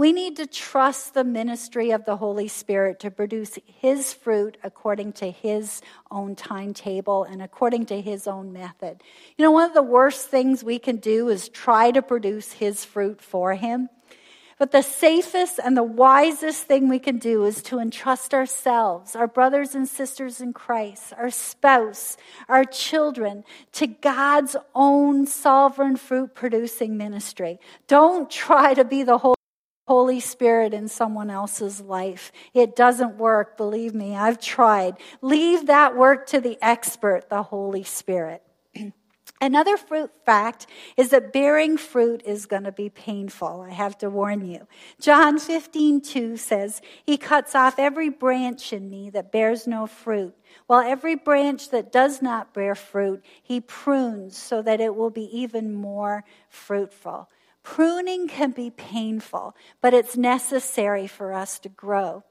We 0.00 0.14
need 0.14 0.36
to 0.36 0.46
trust 0.46 1.12
the 1.12 1.24
ministry 1.24 1.90
of 1.90 2.06
the 2.06 2.16
Holy 2.16 2.48
Spirit 2.48 3.00
to 3.00 3.10
produce 3.10 3.58
His 3.66 4.14
fruit 4.14 4.56
according 4.64 5.12
to 5.14 5.30
His 5.30 5.82
own 6.10 6.36
timetable 6.36 7.24
and 7.24 7.42
according 7.42 7.84
to 7.86 8.00
His 8.00 8.26
own 8.26 8.50
method. 8.50 9.02
You 9.36 9.44
know, 9.44 9.50
one 9.50 9.68
of 9.68 9.74
the 9.74 9.82
worst 9.82 10.28
things 10.28 10.64
we 10.64 10.78
can 10.78 10.96
do 10.96 11.28
is 11.28 11.50
try 11.50 11.90
to 11.90 12.00
produce 12.00 12.52
His 12.52 12.82
fruit 12.82 13.20
for 13.20 13.52
Him. 13.52 13.90
But 14.60 14.72
the 14.72 14.82
safest 14.82 15.58
and 15.58 15.74
the 15.74 15.82
wisest 15.82 16.66
thing 16.66 16.90
we 16.90 16.98
can 16.98 17.16
do 17.16 17.46
is 17.46 17.62
to 17.62 17.78
entrust 17.78 18.34
ourselves, 18.34 19.16
our 19.16 19.26
brothers 19.26 19.74
and 19.74 19.88
sisters 19.88 20.38
in 20.38 20.52
Christ, 20.52 21.14
our 21.16 21.30
spouse, 21.30 22.18
our 22.46 22.66
children, 22.66 23.44
to 23.72 23.86
God's 23.86 24.56
own 24.74 25.26
sovereign 25.26 25.96
fruit 25.96 26.34
producing 26.34 26.98
ministry. 26.98 27.58
Don't 27.88 28.30
try 28.30 28.74
to 28.74 28.84
be 28.84 29.02
the 29.02 29.34
Holy 29.88 30.20
Spirit 30.20 30.74
in 30.74 30.88
someone 30.88 31.30
else's 31.30 31.80
life. 31.80 32.30
It 32.52 32.76
doesn't 32.76 33.16
work, 33.16 33.56
believe 33.56 33.94
me. 33.94 34.14
I've 34.14 34.38
tried. 34.38 34.98
Leave 35.22 35.68
that 35.68 35.96
work 35.96 36.26
to 36.26 36.40
the 36.40 36.58
expert, 36.60 37.30
the 37.30 37.44
Holy 37.44 37.82
Spirit. 37.82 38.42
Another 39.42 39.78
fruit 39.78 40.10
fact 40.26 40.66
is 40.98 41.08
that 41.10 41.32
bearing 41.32 41.78
fruit 41.78 42.22
is 42.26 42.44
going 42.44 42.64
to 42.64 42.72
be 42.72 42.90
painful. 42.90 43.64
I 43.66 43.72
have 43.72 43.96
to 43.98 44.10
warn 44.10 44.44
you. 44.44 44.66
John 45.00 45.38
15, 45.38 46.02
2 46.02 46.36
says, 46.36 46.82
He 47.06 47.16
cuts 47.16 47.54
off 47.54 47.78
every 47.78 48.10
branch 48.10 48.72
in 48.74 48.90
me 48.90 49.08
that 49.10 49.32
bears 49.32 49.66
no 49.66 49.86
fruit, 49.86 50.34
while 50.66 50.80
every 50.80 51.14
branch 51.14 51.70
that 51.70 51.90
does 51.90 52.20
not 52.20 52.52
bear 52.52 52.74
fruit, 52.74 53.24
He 53.42 53.62
prunes 53.62 54.36
so 54.36 54.60
that 54.60 54.80
it 54.80 54.94
will 54.94 55.10
be 55.10 55.28
even 55.38 55.72
more 55.72 56.24
fruitful. 56.50 57.30
Pruning 57.62 58.28
can 58.28 58.50
be 58.50 58.70
painful, 58.70 59.54
but 59.80 59.94
it's 59.94 60.16
necessary 60.16 61.06
for 61.06 61.32
us 61.32 61.58
to 61.60 61.68
grow. 61.68 62.24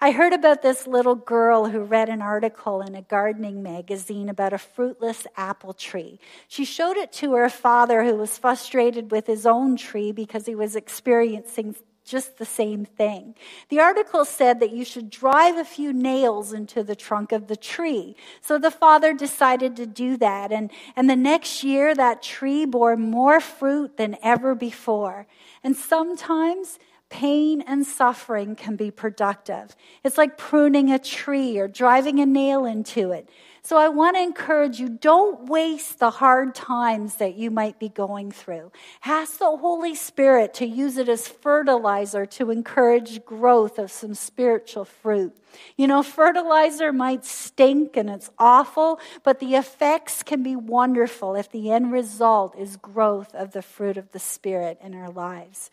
I 0.00 0.12
heard 0.12 0.32
about 0.32 0.62
this 0.62 0.86
little 0.86 1.14
girl 1.14 1.66
who 1.66 1.80
read 1.80 2.08
an 2.08 2.22
article 2.22 2.80
in 2.80 2.94
a 2.94 3.02
gardening 3.02 3.62
magazine 3.62 4.28
about 4.28 4.52
a 4.52 4.58
fruitless 4.58 5.26
apple 5.36 5.74
tree. 5.74 6.18
She 6.48 6.64
showed 6.64 6.96
it 6.96 7.12
to 7.14 7.34
her 7.34 7.50
father, 7.50 8.04
who 8.04 8.14
was 8.16 8.38
frustrated 8.38 9.10
with 9.10 9.26
his 9.26 9.44
own 9.44 9.76
tree 9.76 10.12
because 10.12 10.46
he 10.46 10.54
was 10.54 10.74
experiencing 10.74 11.74
just 12.04 12.38
the 12.38 12.44
same 12.44 12.84
thing. 12.84 13.34
The 13.68 13.80
article 13.80 14.24
said 14.24 14.60
that 14.60 14.72
you 14.72 14.84
should 14.84 15.10
drive 15.10 15.56
a 15.56 15.64
few 15.64 15.92
nails 15.92 16.52
into 16.52 16.82
the 16.82 16.96
trunk 16.96 17.30
of 17.30 17.46
the 17.46 17.56
tree. 17.56 18.16
So 18.40 18.58
the 18.58 18.70
father 18.70 19.12
decided 19.12 19.76
to 19.76 19.86
do 19.86 20.16
that. 20.16 20.50
And, 20.50 20.70
and 20.96 21.08
the 21.08 21.16
next 21.16 21.62
year, 21.62 21.94
that 21.94 22.22
tree 22.22 22.64
bore 22.64 22.96
more 22.96 23.38
fruit 23.38 23.96
than 23.96 24.16
ever 24.22 24.54
before. 24.54 25.26
And 25.62 25.76
sometimes 25.76 26.78
pain 27.10 27.60
and 27.60 27.84
suffering 27.84 28.56
can 28.56 28.76
be 28.76 28.90
productive. 28.90 29.76
It's 30.04 30.16
like 30.16 30.38
pruning 30.38 30.90
a 30.90 30.98
tree 30.98 31.58
or 31.58 31.68
driving 31.68 32.20
a 32.20 32.26
nail 32.26 32.64
into 32.64 33.10
it. 33.10 33.28
So 33.62 33.76
I 33.76 33.88
want 33.88 34.16
to 34.16 34.22
encourage 34.22 34.80
you 34.80 34.88
don't 34.88 35.46
waste 35.46 35.98
the 35.98 36.10
hard 36.10 36.54
times 36.54 37.16
that 37.16 37.34
you 37.34 37.50
might 37.50 37.78
be 37.78 37.90
going 37.90 38.30
through. 38.30 38.72
Ask 39.04 39.38
the 39.38 39.56
Holy 39.56 39.94
Spirit 39.94 40.54
to 40.54 40.66
use 40.66 40.96
it 40.96 41.08
as 41.08 41.28
fertilizer 41.28 42.24
to 42.26 42.50
encourage 42.50 43.24
growth 43.24 43.78
of 43.78 43.90
some 43.90 44.14
spiritual 44.14 44.86
fruit. 44.86 45.36
You 45.76 45.88
know, 45.88 46.02
fertilizer 46.02 46.90
might 46.90 47.26
stink 47.26 47.96
and 47.96 48.08
it's 48.08 48.30
awful, 48.38 48.98
but 49.24 49.40
the 49.40 49.56
effects 49.56 50.22
can 50.22 50.42
be 50.42 50.56
wonderful 50.56 51.34
if 51.34 51.50
the 51.50 51.70
end 51.70 51.92
result 51.92 52.56
is 52.56 52.76
growth 52.76 53.34
of 53.34 53.52
the 53.52 53.62
fruit 53.62 53.98
of 53.98 54.10
the 54.12 54.18
Spirit 54.18 54.78
in 54.82 54.94
our 54.94 55.10
lives. 55.10 55.70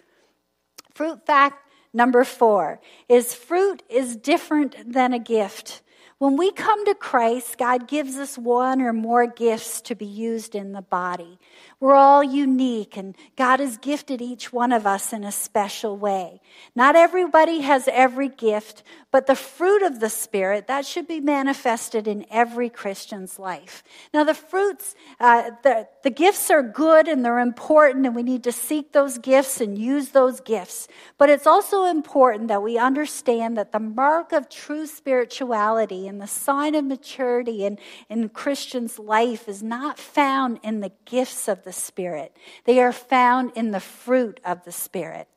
Fruit 0.98 1.24
fact 1.28 1.70
number 1.94 2.24
four 2.24 2.82
is 3.08 3.32
fruit 3.32 3.84
is 3.88 4.16
different 4.16 4.92
than 4.92 5.14
a 5.14 5.20
gift. 5.20 5.84
When 6.18 6.38
we 6.38 6.52
come 6.52 6.84
to 6.86 6.96
Christ, 6.96 7.60
God 7.60 7.88
gives 7.88 8.18
us 8.18 8.36
one 8.36 8.82
or 8.82 8.94
more 8.94 9.28
gifts 9.28 9.80
to 9.82 9.94
be 9.94 10.08
used 10.08 10.56
in 10.56 10.72
the 10.72 10.82
body. 10.82 11.38
We're 11.80 11.94
all 11.94 12.24
unique, 12.24 12.98
and 12.98 13.16
God 13.36 13.60
has 13.60 13.78
gifted 13.78 14.20
each 14.20 14.52
one 14.52 14.72
of 14.72 14.88
us 14.88 15.14
in 15.14 15.24
a 15.24 15.32
special 15.32 15.96
way. 15.96 16.42
Not 16.76 16.96
everybody 16.96 17.62
has 17.62 17.88
every 17.88 18.30
gift, 18.30 18.82
but 19.12 19.28
the 19.28 19.36
fruit 19.36 19.84
of 19.84 20.00
the 20.00 20.10
Spirit, 20.10 20.66
that 20.68 20.88
should 20.88 21.08
be 21.08 21.20
manifested 21.20 22.08
in 22.08 22.26
every 22.32 22.70
Christian's 22.70 23.38
life. 23.38 23.84
Now, 24.12 24.24
the 24.24 24.34
fruits, 24.34 24.96
uh, 25.20 25.52
the, 25.62 25.88
the 26.02 26.10
gifts 26.10 26.50
are 26.50 26.64
good 26.64 27.08
and 27.08 27.24
they're 27.24 27.38
important, 27.38 28.08
and 28.08 28.16
we 28.16 28.24
need 28.24 28.44
to 28.46 28.52
seek 28.52 28.92
those 28.92 29.20
gifts 29.20 29.62
and 29.62 29.78
use 29.78 30.10
those 30.10 30.40
gifts. 30.40 30.88
But 31.20 31.30
it's 31.30 31.46
also 31.46 31.86
important 31.86 32.48
that 32.48 32.64
we 32.64 32.80
understand 32.80 33.56
that 33.56 33.72
the 33.72 33.80
mark 33.80 34.32
of 34.32 34.50
true 34.50 34.88
spirituality 34.88 36.08
and 36.08 36.20
the 36.20 36.28
sign 36.28 36.74
of 36.74 36.86
maturity 36.86 37.66
in, 37.66 37.78
in 38.10 38.30
Christian's 38.30 38.98
life 38.98 39.48
is 39.48 39.62
not 39.62 40.00
found 40.00 40.60
in 40.64 40.80
the 40.80 40.92
gifts 41.06 41.48
of 41.48 41.67
the 41.68 41.74
Spirit. 41.74 42.36
They 42.64 42.80
are 42.80 42.94
found 42.94 43.52
in 43.56 43.72
the 43.72 43.82
fruit 43.82 44.40
of 44.46 44.64
the 44.64 44.72
Spirit. 44.72 45.28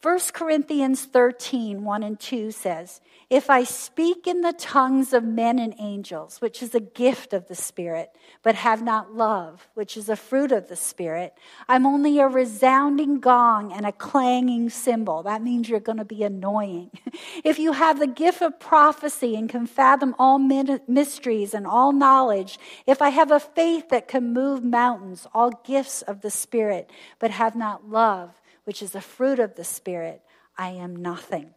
1 0.00 0.18
Corinthians 0.32 1.04
13, 1.04 1.84
1 1.84 2.02
and 2.02 2.18
2 2.18 2.50
says, 2.50 3.02
If 3.28 3.50
I 3.50 3.62
speak 3.62 4.26
in 4.26 4.40
the 4.40 4.54
tongues 4.54 5.12
of 5.12 5.22
men 5.22 5.58
and 5.58 5.74
angels, 5.78 6.40
which 6.40 6.62
is 6.62 6.74
a 6.74 6.80
gift 6.80 7.34
of 7.34 7.46
the 7.46 7.54
Spirit, 7.54 8.10
but 8.42 8.54
have 8.54 8.82
not 8.82 9.14
love, 9.14 9.68
which 9.74 9.96
is 9.98 10.08
a 10.08 10.16
fruit 10.16 10.50
of 10.50 10.68
the 10.68 10.76
Spirit, 10.76 11.34
I'm 11.68 11.86
only 11.86 12.18
a 12.18 12.26
resounding 12.26 13.20
gong 13.20 13.70
and 13.70 13.84
a 13.84 13.92
clanging 13.92 14.70
cymbal. 14.70 15.24
That 15.24 15.42
means 15.42 15.68
you're 15.68 15.78
going 15.78 15.98
to 15.98 16.06
be 16.06 16.24
annoying. 16.24 16.90
if 17.44 17.58
you 17.58 17.72
have 17.72 17.98
the 17.98 18.06
gift 18.06 18.40
of 18.40 18.58
prophecy 18.58 19.36
and 19.36 19.48
can 19.48 19.66
fathom 19.66 20.16
all 20.18 20.38
mysteries 20.38 21.52
and 21.52 21.66
all 21.66 21.92
knowledge, 21.92 22.58
if 22.86 23.02
I 23.02 23.10
have 23.10 23.30
a 23.30 23.38
faith 23.38 23.90
that 23.90 24.08
can 24.08 24.32
move 24.32 24.64
mountains, 24.64 25.26
all 25.34 25.50
gifts 25.64 26.00
of 26.00 26.22
the 26.22 26.30
Spirit, 26.30 26.90
but 27.18 27.30
have 27.30 27.54
not 27.54 27.88
love, 27.88 28.41
which 28.64 28.82
is 28.82 28.94
a 28.94 29.00
fruit 29.00 29.38
of 29.38 29.54
the 29.54 29.64
Spirit, 29.64 30.22
I 30.56 30.70
am 30.70 30.96
nothing. 30.96 31.54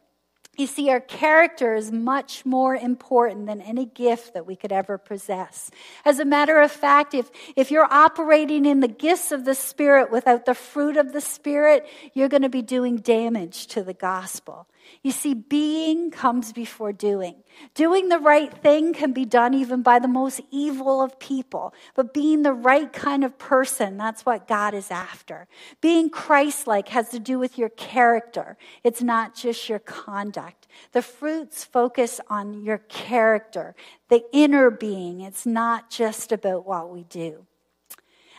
You 0.57 0.67
see, 0.67 0.89
our 0.89 1.01
character 1.01 1.75
is 1.75 1.91
much 1.91 2.45
more 2.45 2.75
important 2.75 3.45
than 3.45 3.59
any 3.59 3.85
gift 3.85 4.33
that 4.33 4.45
we 4.45 4.55
could 4.55 4.71
ever 4.71 4.97
possess. 4.97 5.69
As 6.05 6.19
a 6.19 6.25
matter 6.25 6.61
of 6.61 6.71
fact, 6.71 7.13
if, 7.13 7.29
if 7.57 7.71
you're 7.71 7.91
operating 7.91 8.65
in 8.65 8.79
the 8.79 8.87
gifts 8.87 9.33
of 9.33 9.43
the 9.43 9.55
Spirit 9.55 10.11
without 10.11 10.45
the 10.45 10.53
fruit 10.53 10.95
of 10.95 11.11
the 11.11 11.19
Spirit, 11.19 11.85
you're 12.13 12.29
going 12.29 12.43
to 12.43 12.49
be 12.49 12.61
doing 12.61 12.97
damage 12.97 13.67
to 13.67 13.83
the 13.83 13.93
gospel. 13.93 14.65
You 15.03 15.11
see, 15.11 15.33
being 15.33 16.11
comes 16.11 16.51
before 16.51 16.91
doing. 16.91 17.43
Doing 17.73 18.09
the 18.09 18.19
right 18.19 18.51
thing 18.51 18.93
can 18.93 19.13
be 19.13 19.25
done 19.25 19.53
even 19.53 19.81
by 19.81 19.99
the 19.99 20.07
most 20.07 20.41
evil 20.51 21.01
of 21.01 21.19
people, 21.19 21.73
but 21.95 22.13
being 22.13 22.41
the 22.41 22.53
right 22.53 22.91
kind 22.91 23.23
of 23.23 23.37
person, 23.37 23.97
that's 23.97 24.25
what 24.25 24.47
God 24.47 24.73
is 24.73 24.91
after. 24.91 25.47
Being 25.81 26.09
Christ 26.09 26.67
like 26.67 26.89
has 26.89 27.09
to 27.09 27.19
do 27.19 27.37
with 27.37 27.57
your 27.57 27.69
character, 27.69 28.57
it's 28.83 29.01
not 29.01 29.35
just 29.35 29.69
your 29.69 29.79
conduct. 29.79 30.67
The 30.91 31.01
fruits 31.01 31.63
focus 31.63 32.19
on 32.29 32.63
your 32.63 32.79
character, 32.79 33.75
the 34.09 34.23
inner 34.33 34.71
being. 34.71 35.21
It's 35.21 35.45
not 35.45 35.89
just 35.89 36.31
about 36.31 36.65
what 36.65 36.89
we 36.89 37.03
do. 37.03 37.45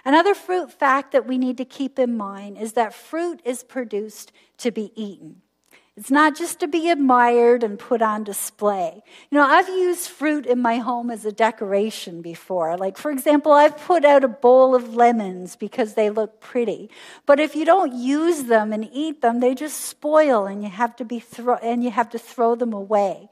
Another 0.04 0.34
fruit 0.34 0.70
fact 0.70 1.10
that 1.12 1.26
we 1.26 1.36
need 1.36 1.56
to 1.56 1.64
keep 1.64 1.98
in 1.98 2.16
mind 2.16 2.58
is 2.58 2.74
that 2.74 2.94
fruit 2.94 3.40
is 3.44 3.64
produced 3.64 4.30
to 4.58 4.70
be 4.70 4.92
eaten. 4.94 5.42
It's 5.96 6.10
not 6.10 6.36
just 6.36 6.60
to 6.60 6.68
be 6.68 6.90
admired 6.90 7.62
and 7.62 7.78
put 7.78 8.02
on 8.02 8.22
display. 8.22 9.02
You 9.30 9.38
know, 9.38 9.46
I've 9.46 9.68
used 9.68 10.10
fruit 10.10 10.44
in 10.44 10.60
my 10.60 10.76
home 10.76 11.10
as 11.10 11.24
a 11.24 11.32
decoration 11.32 12.20
before. 12.20 12.76
Like, 12.76 12.98
for 12.98 13.10
example, 13.10 13.52
I've 13.52 13.78
put 13.78 14.04
out 14.04 14.22
a 14.22 14.28
bowl 14.28 14.74
of 14.74 14.94
lemons 14.94 15.56
because 15.56 15.94
they 15.94 16.10
look 16.10 16.38
pretty. 16.38 16.90
But 17.24 17.40
if 17.40 17.56
you 17.56 17.64
don't 17.64 17.94
use 17.94 18.44
them 18.44 18.74
and 18.74 18.86
eat 18.92 19.22
them, 19.22 19.40
they 19.40 19.54
just 19.54 19.80
spoil 19.80 20.44
and 20.44 20.62
you 20.62 20.68
have 20.68 20.94
to 20.96 21.04
be 21.06 21.18
throw, 21.18 21.54
and 21.56 21.82
you 21.82 21.90
have 21.90 22.10
to 22.10 22.18
throw 22.18 22.56
them 22.56 22.74
away. 22.74 23.30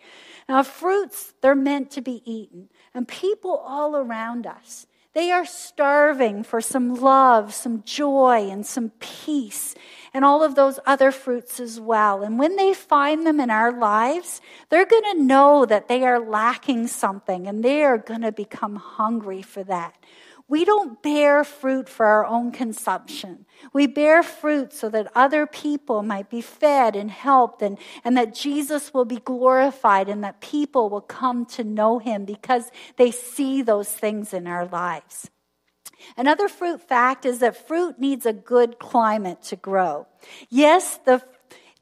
Now, 0.49 0.63
fruits, 0.63 1.35
they're 1.43 1.55
meant 1.55 1.91
to 1.93 2.01
be 2.01 2.23
eaten. 2.25 2.71
And 2.95 3.07
people 3.07 3.57
all 3.57 3.95
around 3.95 4.47
us, 4.47 4.87
they 5.13 5.31
are 5.31 5.45
starving 5.45 6.43
for 6.43 6.61
some 6.61 6.95
love, 6.95 7.53
some 7.53 7.83
joy, 7.85 8.49
and 8.51 8.65
some 8.65 8.91
peace, 9.01 9.75
and 10.15 10.25
all 10.25 10.45
of 10.45 10.55
those 10.55 10.79
other 10.87 11.11
fruits 11.11 11.59
as 11.59 11.81
well. 11.81 12.23
And 12.23 12.39
when 12.39 12.55
they 12.55 12.73
find 12.73 13.27
them 13.27 13.41
in 13.41 13.51
our 13.51 13.77
lives, 13.77 14.41
they're 14.71 14.87
going 14.87 15.17
to 15.17 15.23
know 15.23 15.67
that 15.67 15.89
they 15.89 16.05
are 16.05 16.21
lacking 16.21 16.87
something, 16.87 17.49
and 17.49 17.65
they 17.65 17.83
are 17.83 17.99
going 17.99 18.23
to 18.23 18.33
become 18.33 18.77
hungry 18.77 19.43
for 19.43 19.65
that. 19.65 19.97
We 20.47 20.65
don't 20.65 21.03
bear 21.03 21.43
fruit 21.43 21.89
for 21.89 22.05
our 22.05 22.27
own 22.27 22.53
consumption. 22.53 23.47
We 23.73 23.87
bear 23.87 24.23
fruit 24.23 24.75
so 24.75 24.91
that 24.91 25.11
other 25.15 25.47
people 25.47 26.03
might 26.03 26.29
be 26.29 26.43
fed 26.43 26.97
and 26.97 27.11
helped 27.11 27.63
and, 27.63 27.79
and 28.05 28.17
that 28.19 28.35
Jesus 28.35 28.93
will 28.93 29.07
be 29.07 29.17
glorified 29.17 30.09
and 30.09 30.23
that 30.23 30.43
people 30.43 30.91
will 30.91 31.01
come 31.01 31.47
to 31.47 31.65
know 31.65 31.99
him 31.99 32.27
because 32.27 32.71
they 32.97 33.11
see 33.11 33.63
those 33.63 33.89
things 33.89 34.35
in 34.35 34.47
our 34.47 34.67
lives. 34.67 35.31
Another 36.17 36.49
fruit 36.49 36.81
fact 36.81 37.25
is 37.25 37.39
that 37.41 37.67
fruit 37.69 37.99
needs 37.99 38.27
a 38.27 38.33
good 38.33 38.79
climate 38.79 39.43
to 39.45 39.57
grow. 39.57 40.07
Yes, 40.49 40.99
the 41.05 41.23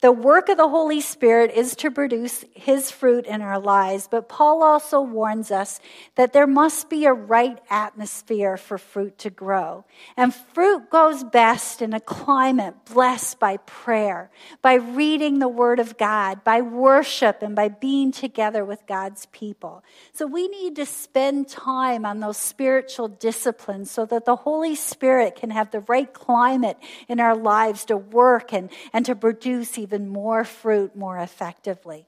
the 0.02 0.10
work 0.10 0.48
of 0.48 0.56
the 0.56 0.68
Holy 0.68 1.00
Spirit 1.00 1.52
is 1.54 1.76
to 1.76 1.88
produce 1.88 2.44
his 2.54 2.90
fruit 2.90 3.24
in 3.24 3.40
our 3.40 3.60
lives, 3.60 4.08
but 4.10 4.28
Paul 4.28 4.64
also 4.64 5.00
warns 5.00 5.52
us 5.52 5.78
that 6.16 6.32
there 6.32 6.48
must 6.48 6.90
be 6.90 7.04
a 7.04 7.12
right 7.12 7.60
atmosphere 7.70 8.56
for 8.56 8.78
fruit 8.78 9.16
to 9.18 9.30
grow. 9.30 9.84
And 10.16 10.34
fruit 10.34 10.90
goes 10.90 11.22
best 11.22 11.82
in 11.82 11.94
a 11.94 12.00
climate 12.00 12.74
blessed 12.92 13.38
by 13.38 13.58
prayer, 13.58 14.32
by 14.60 14.74
reading 14.74 15.38
the 15.38 15.46
Word 15.46 15.78
of 15.78 15.96
God, 15.96 16.42
by 16.42 16.62
worship, 16.62 17.40
and 17.40 17.54
by 17.54 17.68
being 17.68 18.10
together 18.10 18.64
with 18.64 18.84
God's 18.88 19.26
people. 19.26 19.84
So 20.12 20.26
we 20.26 20.48
need 20.48 20.74
to 20.76 20.86
spend 20.86 21.46
time 21.46 22.04
on 22.04 22.18
those 22.18 22.38
spiritual 22.38 23.06
disciplines 23.06 23.92
so 23.92 24.04
that 24.06 24.24
the 24.24 24.34
Holy 24.34 24.74
Spirit 24.74 25.36
can 25.36 25.50
have 25.50 25.70
the 25.70 25.80
right 25.80 26.12
climate 26.12 26.76
in 27.06 27.20
our 27.20 27.36
lives 27.36 27.84
to 27.84 27.96
work 27.96 28.52
and, 28.52 28.68
and 28.92 29.06
to 29.06 29.14
produce 29.14 29.78
even 29.78 29.91
even 29.92 30.08
more 30.08 30.42
fruit 30.42 30.96
more 30.96 31.18
effectively. 31.18 32.06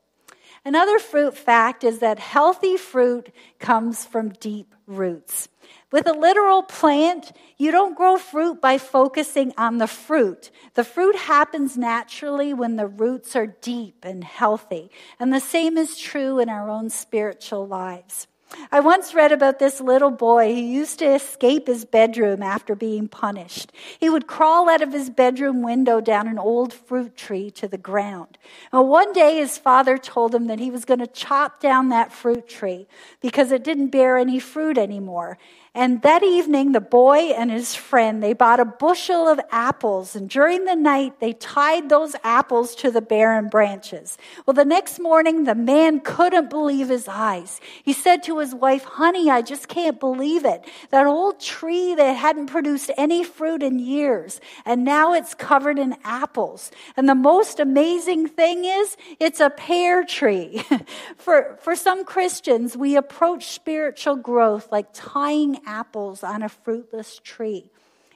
Another 0.64 0.98
fruit 0.98 1.36
fact 1.36 1.84
is 1.84 1.98
that 1.98 2.18
healthy 2.18 2.78
fruit 2.78 3.30
comes 3.58 4.06
from 4.06 4.30
deep 4.30 4.74
roots. 4.86 5.48
With 5.92 6.06
a 6.06 6.12
literal 6.12 6.62
plant, 6.62 7.32
you 7.58 7.70
don't 7.70 7.96
grow 7.96 8.16
fruit 8.16 8.62
by 8.62 8.78
focusing 8.78 9.52
on 9.58 9.76
the 9.78 9.86
fruit. 9.86 10.50
The 10.74 10.84
fruit 10.84 11.16
happens 11.16 11.76
naturally 11.76 12.54
when 12.54 12.76
the 12.76 12.86
roots 12.86 13.36
are 13.36 13.46
deep 13.46 14.04
and 14.04 14.24
healthy. 14.24 14.90
And 15.20 15.32
the 15.32 15.40
same 15.40 15.76
is 15.76 15.98
true 15.98 16.38
in 16.38 16.48
our 16.48 16.70
own 16.70 16.88
spiritual 16.88 17.66
lives. 17.66 18.26
I 18.70 18.80
once 18.80 19.14
read 19.14 19.32
about 19.32 19.58
this 19.58 19.80
little 19.80 20.10
boy 20.10 20.54
who 20.54 20.60
used 20.60 20.98
to 20.98 21.14
escape 21.14 21.66
his 21.66 21.84
bedroom 21.84 22.42
after 22.42 22.74
being 22.74 23.08
punished. 23.08 23.72
He 23.98 24.10
would 24.10 24.26
crawl 24.26 24.68
out 24.68 24.82
of 24.82 24.92
his 24.92 25.10
bedroom 25.10 25.62
window 25.62 26.00
down 26.00 26.28
an 26.28 26.38
old 26.38 26.72
fruit 26.72 27.16
tree 27.16 27.50
to 27.52 27.68
the 27.68 27.78
ground. 27.78 28.38
Well, 28.72 28.86
one 28.86 29.12
day 29.12 29.36
his 29.36 29.58
father 29.58 29.98
told 29.98 30.34
him 30.34 30.46
that 30.48 30.58
he 30.58 30.70
was 30.70 30.84
going 30.84 31.00
to 31.00 31.06
chop 31.06 31.60
down 31.60 31.88
that 31.90 32.12
fruit 32.12 32.48
tree 32.48 32.86
because 33.20 33.52
it 33.52 33.64
didn't 33.64 33.88
bear 33.88 34.16
any 34.18 34.38
fruit 34.38 34.78
anymore. 34.78 35.38
And 35.76 36.02
that 36.02 36.22
evening, 36.22 36.70
the 36.70 36.80
boy 36.80 37.32
and 37.36 37.50
his 37.50 37.74
friend, 37.74 38.22
they 38.22 38.32
bought 38.32 38.60
a 38.60 38.64
bushel 38.64 39.26
of 39.26 39.40
apples. 39.50 40.14
And 40.14 40.30
during 40.30 40.66
the 40.66 40.76
night, 40.76 41.18
they 41.18 41.32
tied 41.32 41.88
those 41.88 42.14
apples 42.22 42.76
to 42.76 42.92
the 42.92 43.02
barren 43.02 43.48
branches. 43.48 44.16
Well, 44.46 44.54
the 44.54 44.64
next 44.64 45.00
morning, 45.00 45.44
the 45.44 45.56
man 45.56 45.98
couldn't 45.98 46.48
believe 46.48 46.90
his 46.90 47.08
eyes. 47.08 47.60
He 47.82 47.92
said 47.92 48.22
to 48.24 48.38
his 48.38 48.54
wife, 48.54 48.84
honey, 48.84 49.28
I 49.28 49.42
just 49.42 49.66
can't 49.66 49.98
believe 49.98 50.44
it. 50.44 50.64
That 50.90 51.08
old 51.08 51.40
tree 51.40 51.96
that 51.96 52.12
hadn't 52.12 52.46
produced 52.46 52.92
any 52.96 53.24
fruit 53.24 53.60
in 53.60 53.80
years. 53.80 54.40
And 54.64 54.84
now 54.84 55.12
it's 55.12 55.34
covered 55.34 55.80
in 55.80 55.96
apples. 56.04 56.70
And 56.96 57.08
the 57.08 57.16
most 57.16 57.58
amazing 57.58 58.28
thing 58.28 58.64
is, 58.64 58.96
it's 59.18 59.40
a 59.40 59.50
pear 59.50 60.04
tree. 60.04 60.62
for, 61.16 61.58
for 61.62 61.74
some 61.74 62.04
Christians, 62.04 62.76
we 62.76 62.94
approach 62.94 63.46
spiritual 63.46 64.14
growth 64.14 64.70
like 64.70 64.86
tying 64.92 65.58
apples 65.66 66.22
on 66.22 66.42
a 66.42 66.48
fruitless 66.48 67.20
tree. 67.22 67.70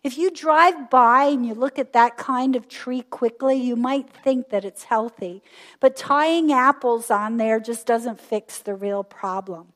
If 0.05 0.17
you 0.17 0.31
drive 0.31 0.91
by 0.91 1.25
and 1.25 1.45
you 1.45 1.55
look 1.55 1.79
at 1.79 1.93
that 1.93 2.17
kind 2.17 2.55
of 2.55 2.69
tree 2.69 3.03
quickly, 3.03 3.57
you 3.57 3.75
might 3.75 4.09
think 4.09 4.51
that 4.51 4.65
it's 4.65 4.85
healthy. 4.85 5.43
But 5.81 5.97
tying 5.97 6.53
apples 6.53 7.11
on 7.11 7.37
there 7.37 7.59
just 7.59 7.87
doesn't 7.87 8.21
fix 8.21 8.59
the 8.59 8.75
real 8.75 9.03
problem. 9.03 9.73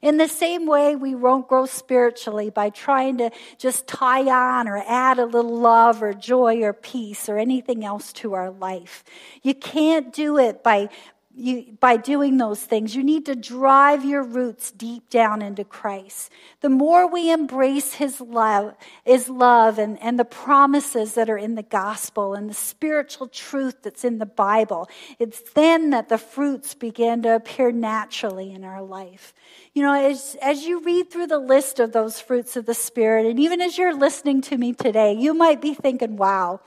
In 0.00 0.16
the 0.16 0.28
same 0.28 0.66
way, 0.66 0.94
we 0.96 1.14
won't 1.14 1.48
grow 1.48 1.66
spiritually 1.66 2.50
by 2.50 2.70
trying 2.70 3.18
to 3.18 3.30
just 3.58 3.86
tie 3.86 4.30
on 4.30 4.68
or 4.68 4.82
add 4.86 5.18
a 5.18 5.26
little 5.26 5.56
love 5.56 6.02
or 6.02 6.12
joy 6.12 6.62
or 6.62 6.72
peace 6.72 7.28
or 7.28 7.38
anything 7.38 7.84
else 7.84 8.12
to 8.14 8.34
our 8.34 8.50
life. 8.50 9.02
You 9.42 9.54
can't 9.54 10.12
do 10.12 10.38
it 10.38 10.62
by, 10.62 10.88
you, 11.34 11.76
by 11.80 11.96
doing 11.96 12.36
those 12.36 12.60
things, 12.60 12.94
you 12.94 13.02
need 13.02 13.26
to 13.26 13.34
drive 13.34 14.04
your 14.04 14.22
roots 14.22 14.70
deep 14.70 15.08
down 15.08 15.42
into 15.42 15.64
Christ. 15.64 16.30
The 16.60 16.68
more 16.68 17.10
we 17.10 17.30
embrace 17.30 17.94
His 17.94 18.20
love, 18.20 18.74
His 19.04 19.28
love 19.28 19.78
and, 19.78 20.00
and 20.02 20.18
the 20.18 20.24
promises 20.24 21.14
that 21.14 21.30
are 21.30 21.38
in 21.38 21.54
the 21.54 21.62
gospel 21.62 22.34
and 22.34 22.48
the 22.50 22.54
spiritual 22.54 23.28
truth 23.28 23.82
that's 23.82 24.04
in 24.04 24.18
the 24.18 24.26
Bible, 24.26 24.88
it's 25.18 25.40
then 25.52 25.90
that 25.90 26.08
the 26.08 26.18
fruits 26.18 26.74
begin 26.74 27.22
to 27.22 27.34
appear 27.34 27.72
naturally 27.72 28.52
in 28.52 28.64
our 28.64 28.82
life. 28.82 29.32
You 29.72 29.82
know, 29.82 29.94
as, 29.94 30.36
as 30.42 30.64
you 30.64 30.80
read 30.80 31.10
through 31.10 31.28
the 31.28 31.38
list 31.38 31.80
of 31.80 31.92
those 31.92 32.20
fruits 32.20 32.56
of 32.56 32.66
the 32.66 32.74
Spirit, 32.74 33.26
and 33.26 33.40
even 33.40 33.60
as 33.60 33.78
you're 33.78 33.96
listening 33.96 34.42
to 34.42 34.58
me 34.58 34.74
today, 34.74 35.14
you 35.14 35.34
might 35.34 35.60
be 35.60 35.74
thinking, 35.74 36.16
wow, 36.16 36.60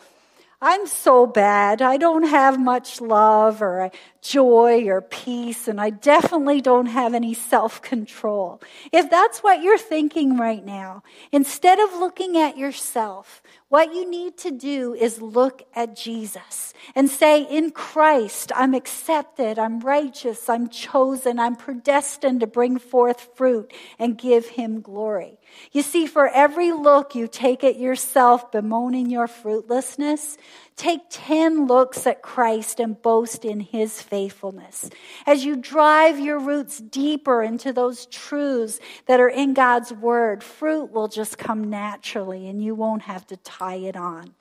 I'm 0.61 0.87
so 0.87 1.27
bad. 1.27 1.81
I 1.81 1.97
don't 1.97 2.23
have 2.23 2.59
much 2.59 3.01
love 3.01 3.61
or 3.61 3.91
joy 4.25 4.87
or 4.87 5.01
peace, 5.01 5.67
and 5.67 5.79
I 5.79 5.89
definitely 5.91 6.61
don't 6.61 6.87
have 6.87 7.13
any 7.13 7.33
self 7.33 7.81
control. 7.81 8.61
If 8.91 9.09
that's 9.09 9.39
what 9.39 9.61
you're 9.61 9.77
thinking 9.77 10.37
right 10.37 10.65
now, 10.65 11.03
instead 11.31 11.79
of 11.79 11.93
looking 11.93 12.37
at 12.37 12.57
yourself, 12.57 13.43
what 13.69 13.93
you 13.93 14.09
need 14.09 14.37
to 14.39 14.51
do 14.51 14.93
is 14.93 15.21
look 15.21 15.63
at 15.75 15.95
Jesus 15.95 16.73
and 16.95 17.09
say, 17.09 17.41
In 17.43 17.71
Christ, 17.71 18.51
I'm 18.55 18.73
accepted, 18.73 19.59
I'm 19.59 19.79
righteous, 19.79 20.49
I'm 20.49 20.69
chosen, 20.69 21.39
I'm 21.39 21.55
predestined 21.55 22.39
to 22.39 22.47
bring 22.47 22.79
forth 22.79 23.29
fruit 23.35 23.73
and 23.99 24.17
give 24.17 24.47
him 24.47 24.81
glory. 24.81 25.39
You 25.71 25.81
see, 25.81 26.07
for 26.07 26.27
every 26.27 26.71
look 26.71 27.15
you 27.15 27.27
take 27.27 27.63
at 27.63 27.79
yourself 27.79 28.51
bemoaning 28.51 29.09
your 29.09 29.27
fruitlessness, 29.27 30.37
take 30.75 31.01
10 31.09 31.67
looks 31.67 32.05
at 32.05 32.21
Christ 32.21 32.79
and 32.79 33.01
boast 33.01 33.45
in 33.45 33.59
his 33.59 34.01
faithfulness. 34.01 34.89
As 35.25 35.45
you 35.45 35.55
drive 35.55 36.19
your 36.19 36.39
roots 36.39 36.79
deeper 36.79 37.41
into 37.41 37.71
those 37.71 38.05
truths 38.07 38.79
that 39.05 39.19
are 39.19 39.29
in 39.29 39.53
God's 39.53 39.93
word, 39.93 40.43
fruit 40.43 40.91
will 40.91 41.07
just 41.07 41.37
come 41.37 41.69
naturally 41.69 42.47
and 42.47 42.63
you 42.63 42.75
won't 42.75 43.03
have 43.03 43.25
to 43.27 43.37
tie 43.37 43.75
it 43.75 43.95
on. 43.95 44.33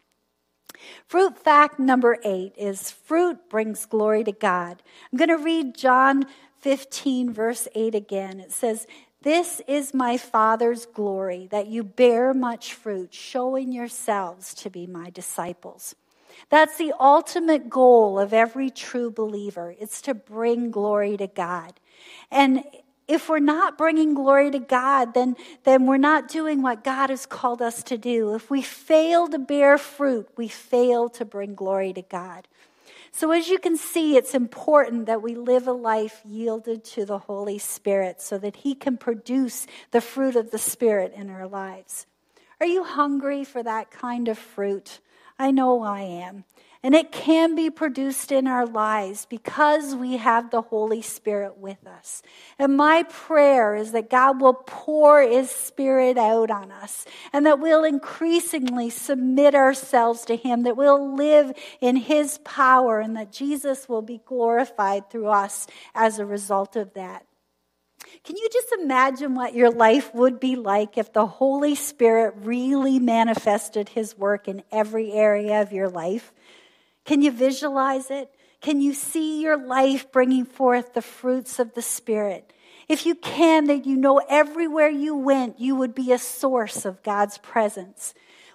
Fruit 1.07 1.39
fact 1.39 1.79
number 1.79 2.19
eight 2.25 2.53
is 2.57 2.91
fruit 2.91 3.49
brings 3.49 3.87
glory 3.87 4.25
to 4.25 4.33
God. 4.33 4.83
I'm 5.13 5.19
going 5.19 5.29
to 5.29 5.37
read 5.37 5.77
John 5.77 6.25
15, 6.61 7.33
verse 7.33 7.69
8 7.75 7.95
again. 7.95 8.41
It 8.41 8.53
says, 8.53 8.87
this 9.23 9.63
is 9.67 9.95
my 9.95 10.19
Father's 10.19 10.85
glory, 10.85 11.49
that 11.51 11.67
you 11.67 11.83
bear 11.83 12.35
much 12.35 12.75
fruit, 12.75 13.15
showing 13.15 13.73
yourselves 13.73 14.53
to 14.55 14.69
be 14.69 14.87
my 14.87 15.09
disciples. 15.09 15.95
That's 16.51 16.77
the 16.77 16.93
ultimate 16.99 17.69
goal 17.69 18.19
of 18.19 18.33
every 18.33 18.71
true 18.71 19.11
believer. 19.11 19.75
It's 19.79 20.03
to 20.03 20.15
bring 20.15 20.71
glory 20.71 21.17
to 21.17 21.27
God. 21.27 21.75
And 22.31 22.65
if 23.07 23.29
we're 23.29 23.39
not 23.39 23.77
bringing 23.77 24.15
glory 24.15 24.51
to 24.51 24.59
God, 24.59 25.15
then, 25.15 25.37
then 25.65 25.87
we're 25.87 25.97
not 25.99 26.29
doing 26.29 26.63
what 26.63 26.85
God 26.85 27.11
has 27.11 27.27
called 27.27 27.61
us 27.61 27.83
to 27.85 27.99
do. 27.99 28.35
If 28.35 28.51
we 28.51 28.63
fail 28.63 29.29
to 29.29 29.39
bear 29.39 29.77
fruit, 29.77 30.29
we 30.37 30.49
fail 30.49 31.09
to 31.11 31.25
bring 31.25 31.55
glory 31.55 31.93
to 31.93 32.03
God. 32.03 32.49
So, 33.13 33.31
as 33.31 33.49
you 33.49 33.59
can 33.59 33.77
see, 33.77 34.17
it's 34.17 34.35
important 34.35 35.07
that 35.07 35.23
we 35.23 35.37
live 35.37 35.69
a 35.69 35.73
life 35.73 36.21
yielded 36.25 36.83
to 36.85 37.05
the 37.05 37.19
Holy 37.19 37.59
Spirit 37.59 38.21
so 38.21 38.39
that 38.39 38.57
He 38.57 38.75
can 38.75 38.97
produce 38.97 39.69
the 39.93 40.01
fruit 40.01 40.35
of 40.35 40.51
the 40.51 40.59
Spirit 40.59 41.13
in 41.15 41.31
our 41.31 41.47
lives. 41.47 42.07
Are 42.59 42.67
you 42.67 42.83
hungry 42.83 43.45
for 43.45 43.63
that 43.63 43.93
kind 43.93 44.27
of 44.27 44.37
fruit? 44.37 44.99
I 45.39 45.51
know 45.51 45.83
I 45.83 46.03
am. 46.03 46.45
And 46.85 46.95
it 46.95 47.13
can 47.13 47.55
be 47.55 47.71
produced 47.71 48.31
in 48.31 48.47
our 48.47 48.67
lives 48.67 49.25
because 49.25 49.95
we 49.95 50.19
have 50.19 50.51
the 50.51 50.61
Holy 50.61 51.01
Spirit 51.01 51.57
with 51.57 51.87
us. 51.87 52.23
And 52.59 52.77
my 52.77 53.05
prayer 53.05 53.75
is 53.75 53.93
that 53.93 54.11
God 54.11 54.39
will 54.39 54.53
pour 54.53 55.23
His 55.23 55.51
Spirit 55.51 56.19
out 56.19 56.51
on 56.51 56.71
us 56.71 57.07
and 57.33 57.47
that 57.47 57.59
we'll 57.59 57.85
increasingly 57.85 58.91
submit 58.91 59.55
ourselves 59.55 60.27
to 60.27 60.37
Him, 60.37 60.65
that 60.65 60.77
we'll 60.77 61.17
live 61.17 61.55
in 61.81 61.97
His 61.97 62.37
power, 62.45 63.01
and 63.01 63.17
that 63.17 63.33
Jesus 63.33 63.89
will 63.89 64.03
be 64.03 64.21
glorified 64.27 65.09
through 65.09 65.29
us 65.29 65.67
as 65.95 66.19
a 66.19 66.27
result 66.27 66.77
of 66.77 66.93
that. 66.93 67.25
Can 68.23 68.37
you 68.37 68.49
just 68.53 68.73
imagine 68.81 69.35
what 69.35 69.55
your 69.55 69.71
life 69.71 70.15
would 70.15 70.39
be 70.39 70.57
like 70.57 70.97
if 70.97 71.13
the 71.13 71.27
Holy 71.27 71.75
Spirit 71.75 72.35
really 72.39 72.99
manifested 72.99 73.89
His 73.89 74.17
work 74.17 74.47
in 74.47 74.63
every 74.71 75.13
area 75.13 75.61
of 75.63 75.73
your 75.73 75.89
life? 75.89 76.33
Can 77.05 77.23
you 77.23 77.31
visualize 77.31 78.11
it? 78.11 78.31
Can 78.61 78.81
you 78.81 78.95
see 78.95 79.43
your 79.43 79.59
life 79.59 80.11
bringing 80.13 80.47
forth 80.47 80.95
the 80.95 81.03
fruits 81.03 81.59
of 81.59 81.75
the 81.75 81.83
Spirit? 81.83 82.53
If 82.89 83.07
you 83.07 83.15
can, 83.15 83.67
then 83.67 83.85
you 83.85 83.97
know 83.97 84.21
everywhere 84.29 84.89
you 84.89 85.17
went, 85.17 85.59
you 85.59 85.75
would 85.77 85.95
be 85.95 86.13
a 86.13 86.19
source 86.19 86.85
of 86.85 87.03
God's 87.03 87.39
presence. 87.39 88.15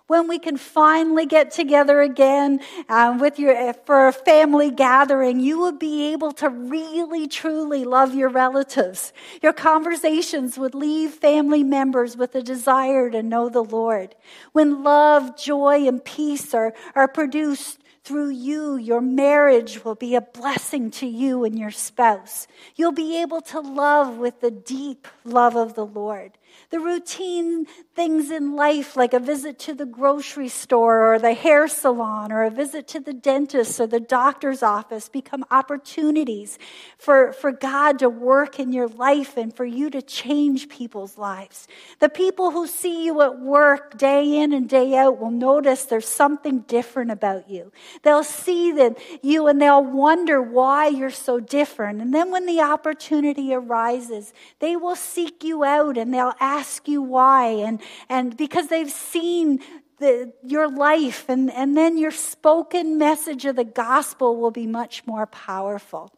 When 0.10 0.28
we 0.28 0.40
can 0.40 0.58
finally 0.58 1.28
get 1.28 1.52
together 1.52 2.02
again 2.02 2.62
um, 2.90 3.20
with 3.20 3.38
your, 3.38 3.76
for 3.86 4.08
a 4.08 4.12
family 4.12 4.72
gathering, 4.72 5.40
you 5.40 5.60
will 5.60 5.78
be 5.78 6.12
able 6.14 6.32
to 6.32 6.50
really, 6.50 7.28
truly 7.28 7.86
love 7.86 8.16
your 8.16 8.30
relatives. 8.30 9.14
Your 9.44 9.54
conversations 9.54 10.58
would 10.58 10.74
leave 10.74 11.12
family 11.12 11.64
members 11.64 12.18
with 12.18 12.34
a 12.34 12.42
desire 12.42 13.12
to 13.12 13.22
know 13.22 13.50
the 13.50 13.64
Lord. 13.64 14.16
When 14.52 14.82
love, 14.82 15.38
joy, 15.38 15.88
and 15.88 16.04
peace 16.04 16.56
are, 16.56 16.74
are 16.96 17.08
produced 17.08 17.78
through 18.04 18.30
you, 18.30 18.78
your 18.78 19.02
marriage 19.02 19.86
will 19.86 19.94
be 19.94 20.16
a 20.16 20.22
blessing 20.22 20.90
to 20.90 21.06
you 21.06 21.44
and 21.44 21.60
your 21.60 21.70
spouse. 21.70 22.48
You'll 22.76 22.94
be 22.94 23.22
able 23.22 23.42
to 23.42 23.60
love 23.60 24.18
with 24.18 24.42
the 24.42 24.50
deep 24.50 25.08
love 25.24 25.56
of 25.56 25.76
the 25.76 25.86
Lord. 25.86 26.39
The 26.70 26.80
routine 26.80 27.66
things 27.96 28.32
in 28.32 28.56
life, 28.56 28.96
like 28.96 29.14
a 29.14 29.20
visit 29.20 29.60
to 29.60 29.74
the 29.74 29.86
grocery 29.86 30.48
store 30.48 31.14
or 31.14 31.20
the 31.20 31.34
hair 31.34 31.68
salon 31.68 32.32
or 32.32 32.44
a 32.44 32.52
visit 32.52 32.88
to 32.90 33.00
the 33.00 33.14
dentist 33.14 33.80
or 33.80 33.88
the 33.88 34.00
doctor's 34.00 34.62
office, 34.64 35.10
become 35.10 35.44
opportunities 35.52 36.60
for, 36.98 37.34
for 37.34 37.52
God 37.52 38.00
to 38.00 38.10
work 38.10 38.60
in 38.60 38.72
your 38.72 38.88
life 38.88 39.38
and 39.38 39.56
for 39.56 39.66
you 39.66 39.90
to 39.90 40.02
change 40.02 40.70
people's 40.70 41.18
lives. 41.18 41.68
The 42.00 42.10
people 42.10 42.52
who 42.52 42.68
see 42.68 43.06
you 43.06 43.22
at 43.22 43.40
work 43.40 43.98
day 43.98 44.38
in 44.40 44.54
and 44.54 44.70
day 44.70 44.96
out 44.96 45.20
will 45.20 45.32
notice 45.32 45.86
there's 45.86 46.08
something 46.08 46.60
different 46.62 47.12
about 47.12 47.50
you. 47.50 47.72
They'll 48.04 48.24
see 48.24 48.72
that 48.74 48.98
you 49.22 49.48
and 49.48 49.62
they'll 49.62 49.84
wonder 49.84 50.42
why 50.42 50.88
you're 50.88 51.10
so 51.10 51.40
different. 51.40 52.02
And 52.02 52.14
then 52.14 52.32
when 52.32 52.46
the 52.46 52.62
opportunity 52.62 53.54
arises, 53.54 54.34
they 54.60 54.76
will 54.76 54.96
seek 54.96 55.44
you 55.44 55.64
out 55.64 55.98
and 55.98 56.14
they'll 56.14 56.34
ask 56.40 56.49
you 56.88 57.02
why. 57.02 57.48
And, 57.48 57.82
and 58.10 58.36
because 58.36 58.68
they've 58.68 58.90
seen 58.92 59.60
the, 60.00 60.34
your 60.44 60.70
life, 60.70 61.26
and, 61.30 61.52
and 61.52 61.76
then 61.76 61.98
your 61.98 62.12
spoken 62.12 62.98
message 62.98 63.46
of 63.46 63.56
the 63.56 63.64
gospel 63.64 64.38
will 64.38 64.52
be 64.52 64.68
much 64.68 65.06
more 65.06 65.26
powerful. 65.26 66.12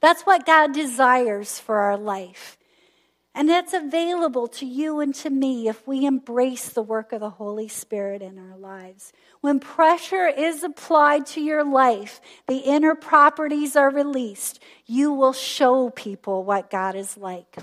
That's 0.00 0.22
what 0.22 0.46
God 0.46 0.72
desires 0.72 1.58
for 1.58 1.78
our 1.78 1.96
life. 1.96 2.58
And 3.32 3.48
that's 3.48 3.72
available 3.72 4.48
to 4.48 4.66
you 4.66 4.98
and 4.98 5.14
to 5.16 5.30
me 5.30 5.68
if 5.68 5.86
we 5.86 6.04
embrace 6.04 6.70
the 6.70 6.82
work 6.82 7.12
of 7.12 7.20
the 7.20 7.30
Holy 7.30 7.68
Spirit 7.68 8.22
in 8.22 8.38
our 8.38 8.58
lives. 8.58 9.12
When 9.40 9.60
pressure 9.60 10.26
is 10.26 10.64
applied 10.64 11.26
to 11.26 11.40
your 11.40 11.64
life, 11.64 12.20
the 12.48 12.58
inner 12.58 12.96
properties 12.96 13.76
are 13.76 13.90
released, 13.90 14.60
you 14.84 15.12
will 15.12 15.32
show 15.32 15.90
people 15.90 16.42
what 16.44 16.70
God 16.70 16.96
is 16.96 17.16
like. 17.16 17.56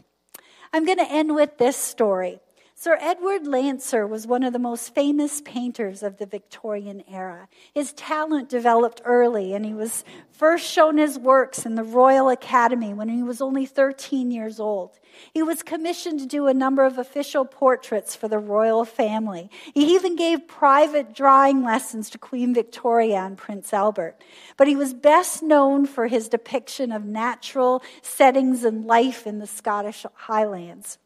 I'm 0.73 0.85
going 0.85 0.97
to 0.97 1.11
end 1.11 1.35
with 1.35 1.57
this 1.57 1.77
story. 1.77 2.39
Sir 2.79 2.95
Edward 3.01 3.47
Landseer 3.47 4.07
was 4.07 4.27
one 4.27 4.43
of 4.43 4.53
the 4.53 4.59
most 4.59 4.93
famous 4.93 5.41
painters 5.41 6.03
of 6.03 6.17
the 6.17 6.27
Victorian 6.27 7.03
era. 7.11 7.49
His 7.73 7.91
talent 7.93 8.49
developed 8.49 9.01
early, 9.03 9.55
and 9.55 9.65
he 9.65 9.73
was 9.73 10.03
first 10.31 10.63
shown 10.63 10.99
his 10.99 11.17
works 11.17 11.65
in 11.65 11.73
the 11.73 11.81
Royal 11.81 12.29
Academy 12.29 12.93
when 12.93 13.09
he 13.09 13.23
was 13.23 13.41
only 13.41 13.65
13 13.65 14.29
years 14.29 14.59
old. 14.59 14.99
He 15.33 15.41
was 15.41 15.63
commissioned 15.63 16.19
to 16.19 16.27
do 16.27 16.45
a 16.45 16.53
number 16.53 16.83
of 16.83 16.99
official 16.99 17.45
portraits 17.45 18.15
for 18.15 18.27
the 18.27 18.37
royal 18.37 18.85
family. 18.85 19.49
He 19.73 19.95
even 19.95 20.15
gave 20.15 20.47
private 20.47 21.15
drawing 21.15 21.63
lessons 21.63 22.11
to 22.11 22.19
Queen 22.19 22.53
Victoria 22.53 23.21
and 23.21 23.39
Prince 23.39 23.73
Albert. 23.73 24.23
But 24.55 24.67
he 24.67 24.75
was 24.75 24.93
best 24.93 25.41
known 25.41 25.87
for 25.87 26.05
his 26.05 26.29
depiction 26.29 26.91
of 26.91 27.03
natural 27.05 27.81
settings 28.03 28.63
and 28.63 28.85
life 28.85 29.25
in 29.25 29.39
the 29.39 29.47
Scottish 29.47 30.05
Highlands. 30.13 30.99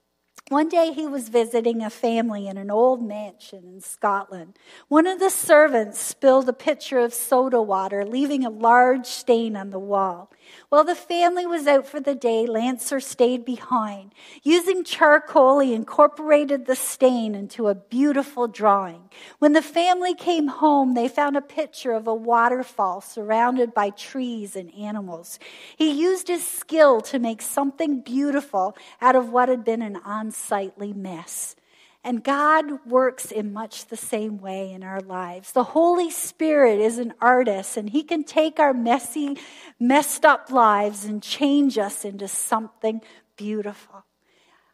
One 0.51 0.67
day 0.67 0.91
he 0.91 1.07
was 1.07 1.29
visiting 1.29 1.81
a 1.81 1.89
family 1.89 2.45
in 2.45 2.57
an 2.57 2.69
old 2.69 3.01
mansion 3.01 3.63
in 3.63 3.79
Scotland. 3.79 4.59
One 4.89 5.07
of 5.07 5.17
the 5.17 5.29
servants 5.29 5.97
spilled 5.97 6.49
a 6.49 6.51
pitcher 6.51 6.99
of 6.99 7.13
soda 7.13 7.61
water, 7.61 8.03
leaving 8.03 8.43
a 8.43 8.49
large 8.49 9.05
stain 9.05 9.55
on 9.55 9.69
the 9.69 9.79
wall. 9.79 10.29
While 10.67 10.83
the 10.83 10.93
family 10.93 11.45
was 11.45 11.67
out 11.67 11.87
for 11.87 12.01
the 12.01 12.15
day, 12.15 12.45
Landseer 12.45 13.01
stayed 13.01 13.45
behind. 13.45 14.13
Using 14.43 14.83
charcoal, 14.83 15.59
he 15.59 15.73
incorporated 15.73 16.65
the 16.65 16.75
stain 16.75 17.33
into 17.33 17.69
a 17.69 17.75
beautiful 17.75 18.49
drawing. 18.49 19.09
When 19.39 19.53
the 19.53 19.61
family 19.61 20.13
came 20.13 20.47
home, 20.47 20.95
they 20.95 21.07
found 21.07 21.37
a 21.37 21.41
picture 21.41 21.93
of 21.93 22.07
a 22.07 22.13
waterfall 22.13 22.99
surrounded 22.99 23.73
by 23.73 23.91
trees 23.91 24.57
and 24.57 24.73
animals. 24.73 25.39
He 25.77 25.91
used 25.91 26.27
his 26.27 26.45
skill 26.45 26.99
to 27.01 27.19
make 27.19 27.41
something 27.41 28.01
beautiful 28.01 28.75
out 28.99 29.15
of 29.15 29.29
what 29.29 29.47
had 29.47 29.63
been 29.63 29.81
an 29.81 30.01
unsightly 30.41 30.93
mess. 30.93 31.56
And 32.04 32.23
God 32.23 32.84
works 32.88 33.32
in 33.32 33.54
much 33.54 33.86
the 33.86 33.97
same 33.97 34.39
way 34.39 34.71
in 34.71 34.82
our 34.82 35.01
lives. 35.01 35.51
The 35.51 35.63
Holy 35.63 36.10
Spirit 36.10 36.80
is 36.80 36.97
an 36.97 37.13
artist, 37.21 37.77
and 37.77 37.91
He 37.91 38.01
can 38.01 38.23
take 38.23 38.60
our 38.60 38.73
messy, 38.73 39.38
messed 39.80 40.25
up 40.25 40.49
lives 40.49 41.06
and 41.06 41.21
change 41.21 41.77
us 41.77 42.04
into 42.04 42.27
something 42.27 43.01
beautiful. 43.38 44.04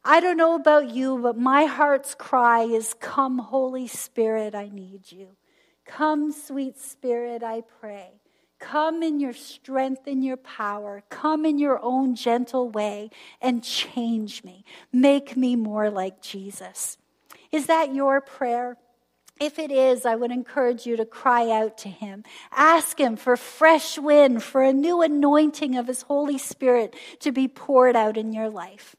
I 0.05 0.21
don't 0.21 0.37
know 0.37 0.55
about 0.55 0.89
you, 0.89 1.17
but 1.17 1.37
my 1.37 1.65
heart's 1.65 2.15
cry 2.15 2.61
is 2.61 2.93
Come, 2.93 3.39
Holy 3.39 3.87
Spirit, 3.87 4.55
I 4.55 4.69
need 4.69 5.11
you. 5.11 5.35
Come, 5.85 6.31
sweet 6.31 6.79
Spirit, 6.79 7.43
I 7.43 7.61
pray. 7.81 8.21
Come 8.59 9.03
in 9.03 9.19
your 9.19 9.33
strength 9.33 10.07
and 10.07 10.23
your 10.23 10.37
power. 10.37 11.03
Come 11.09 11.45
in 11.45 11.59
your 11.59 11.79
own 11.83 12.15
gentle 12.15 12.69
way 12.69 13.11
and 13.41 13.63
change 13.63 14.43
me. 14.43 14.65
Make 14.91 15.37
me 15.37 15.55
more 15.55 15.89
like 15.89 16.21
Jesus. 16.21 16.97
Is 17.51 17.67
that 17.67 17.93
your 17.93 18.19
prayer? 18.19 18.77
If 19.39 19.59
it 19.59 19.71
is, 19.71 20.05
I 20.05 20.15
would 20.15 20.31
encourage 20.31 20.87
you 20.87 20.97
to 20.97 21.05
cry 21.05 21.51
out 21.51 21.77
to 21.79 21.89
him. 21.89 22.23
Ask 22.51 22.99
him 22.99 23.15
for 23.15 23.37
fresh 23.37 23.97
wind, 23.97 24.41
for 24.41 24.63
a 24.63 24.73
new 24.73 25.01
anointing 25.01 25.75
of 25.75 25.87
his 25.87 26.03
Holy 26.03 26.39
Spirit 26.39 26.95
to 27.19 27.31
be 27.31 27.47
poured 27.47 27.95
out 27.95 28.17
in 28.17 28.33
your 28.33 28.49
life. 28.49 28.95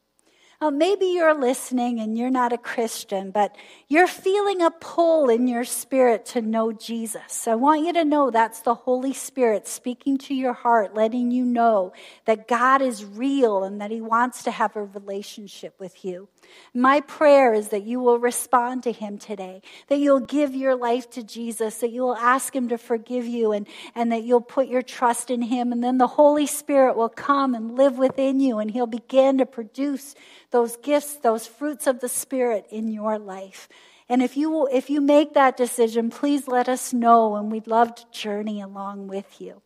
Uh, 0.61 0.69
maybe 0.69 1.05
you're 1.05 1.39
listening 1.39 2.01
and 2.01 2.17
you're 2.17 2.29
not 2.29 2.51
a 2.51 2.57
Christian, 2.57 3.31
but 3.31 3.55
you're 3.87 4.07
feeling 4.07 4.61
a 4.61 4.69
pull 4.69 5.29
in 5.29 5.47
your 5.47 5.63
spirit 5.63 6.25
to 6.25 6.41
know 6.41 6.73
Jesus. 6.73 7.47
I 7.47 7.55
want 7.55 7.85
you 7.85 7.93
to 7.93 8.03
know 8.03 8.29
that's 8.29 8.59
the 8.59 8.75
Holy 8.75 9.13
Spirit 9.13 9.69
speaking 9.69 10.17
to 10.17 10.33
your 10.33 10.51
heart, 10.51 10.93
letting 10.93 11.31
you 11.31 11.45
know 11.45 11.93
that 12.25 12.49
God 12.49 12.81
is 12.81 13.05
real 13.05 13.63
and 13.63 13.79
that 13.79 13.89
He 13.89 14.01
wants 14.01 14.43
to 14.43 14.51
have 14.51 14.75
a 14.75 14.83
relationship 14.83 15.79
with 15.79 16.03
you. 16.03 16.27
My 16.73 17.01
prayer 17.01 17.53
is 17.53 17.69
that 17.69 17.83
you 17.83 17.99
will 17.99 18.19
respond 18.19 18.83
to 18.83 18.91
him 18.91 19.17
today, 19.17 19.61
that 19.87 19.99
you'll 19.99 20.19
give 20.19 20.53
your 20.53 20.75
life 20.75 21.09
to 21.11 21.23
Jesus, 21.23 21.77
that 21.77 21.91
you 21.91 22.01
will 22.01 22.15
ask 22.15 22.55
him 22.55 22.69
to 22.69 22.77
forgive 22.77 23.25
you, 23.25 23.51
and, 23.51 23.67
and 23.95 24.11
that 24.11 24.23
you'll 24.23 24.41
put 24.41 24.67
your 24.67 24.81
trust 24.81 25.29
in 25.29 25.41
him. 25.41 25.71
And 25.71 25.83
then 25.83 25.97
the 25.97 26.07
Holy 26.07 26.45
Spirit 26.45 26.95
will 26.95 27.09
come 27.09 27.55
and 27.55 27.75
live 27.75 27.97
within 27.97 28.39
you, 28.39 28.59
and 28.59 28.71
he'll 28.71 28.87
begin 28.87 29.37
to 29.39 29.45
produce 29.45 30.15
those 30.51 30.77
gifts, 30.77 31.15
those 31.15 31.47
fruits 31.47 31.87
of 31.87 31.99
the 31.99 32.09
Spirit 32.09 32.65
in 32.69 32.87
your 32.87 33.17
life. 33.17 33.67
And 34.07 34.23
if 34.23 34.35
you, 34.35 34.49
will, 34.49 34.67
if 34.71 34.89
you 34.89 35.01
make 35.01 35.33
that 35.33 35.55
decision, 35.55 36.09
please 36.09 36.47
let 36.47 36.67
us 36.67 36.93
know, 36.93 37.35
and 37.35 37.51
we'd 37.51 37.67
love 37.67 37.93
to 37.95 38.05
journey 38.11 38.61
along 38.61 39.07
with 39.07 39.39
you. 39.39 39.61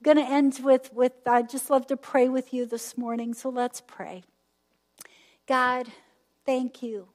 We're 0.00 0.14
going 0.14 0.26
to 0.26 0.32
end 0.32 0.60
with, 0.62 0.92
with 0.92 1.12
I'd 1.26 1.48
just 1.48 1.70
love 1.70 1.86
to 1.88 1.96
pray 1.96 2.28
with 2.28 2.52
you 2.52 2.66
this 2.66 2.96
morning, 2.96 3.34
so 3.34 3.48
let's 3.48 3.80
pray. 3.80 4.24
God, 5.50 5.88
thank 6.46 6.80
you. 6.80 7.08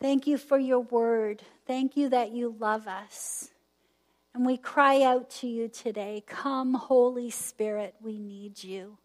Thank 0.00 0.26
you 0.26 0.36
for 0.36 0.58
your 0.58 0.80
word. 0.80 1.44
Thank 1.64 1.96
you 1.96 2.08
that 2.08 2.32
you 2.32 2.56
love 2.58 2.88
us. 2.88 3.50
And 4.34 4.44
we 4.44 4.56
cry 4.56 5.02
out 5.02 5.30
to 5.30 5.46
you 5.46 5.68
today 5.68 6.24
Come, 6.26 6.74
Holy 6.74 7.30
Spirit, 7.30 7.94
we 8.02 8.18
need 8.18 8.64
you. 8.64 8.98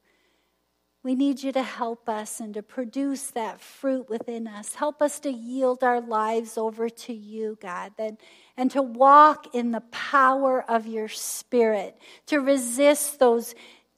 We 1.04 1.14
need 1.14 1.44
you 1.44 1.52
to 1.52 1.62
help 1.62 2.10
us 2.10 2.40
and 2.40 2.52
to 2.56 2.64
produce 2.64 3.28
that 3.28 3.62
fruit 3.62 4.10
within 4.10 4.48
us. 4.48 4.74
Help 4.74 5.04
us 5.04 5.20
to 5.20 5.30
yield 5.30 5.84
our 5.84 6.02
lives 6.02 6.58
over 6.58 6.90
to 6.90 7.14
you, 7.14 7.60
God, 7.62 7.92
that, 8.00 8.20
and 8.58 8.72
to 8.72 8.82
walk 8.82 9.54
in 9.54 9.70
the 9.70 9.84
power 9.92 10.66
of 10.68 10.88
your 10.88 11.10
spirit, 11.10 11.96
to 12.26 12.40
resist 12.40 13.20
those 13.20 13.54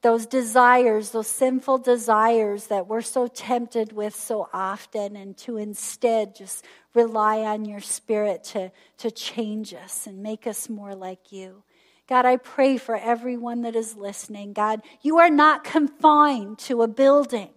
those 0.07 0.25
desires, 0.25 1.09
those 1.09 1.27
sinful 1.27 1.79
desires 1.79 2.67
that 2.67 2.87
we're 2.87 3.01
so 3.01 3.27
tempted 3.27 3.91
with 3.91 4.15
so 4.15 4.47
often, 4.53 5.17
and 5.17 5.35
to 5.35 5.57
instead 5.57 6.33
just 6.33 6.63
rely 6.93 7.39
on 7.39 7.65
your 7.65 7.81
spirit 7.81 8.41
to, 8.41 8.71
to 8.97 9.11
change 9.11 9.73
us 9.73 10.07
and 10.07 10.23
make 10.23 10.47
us 10.47 10.69
more 10.69 10.95
like 10.95 11.33
you. 11.33 11.61
God, 12.07 12.25
I 12.25 12.37
pray 12.37 12.77
for 12.77 12.95
everyone 12.95 13.63
that 13.63 13.75
is 13.75 13.97
listening. 13.97 14.53
God, 14.53 14.81
you 15.01 15.19
are 15.19 15.29
not 15.29 15.65
confined 15.65 16.57
to 16.59 16.83
a 16.83 16.87
building. 16.87 17.49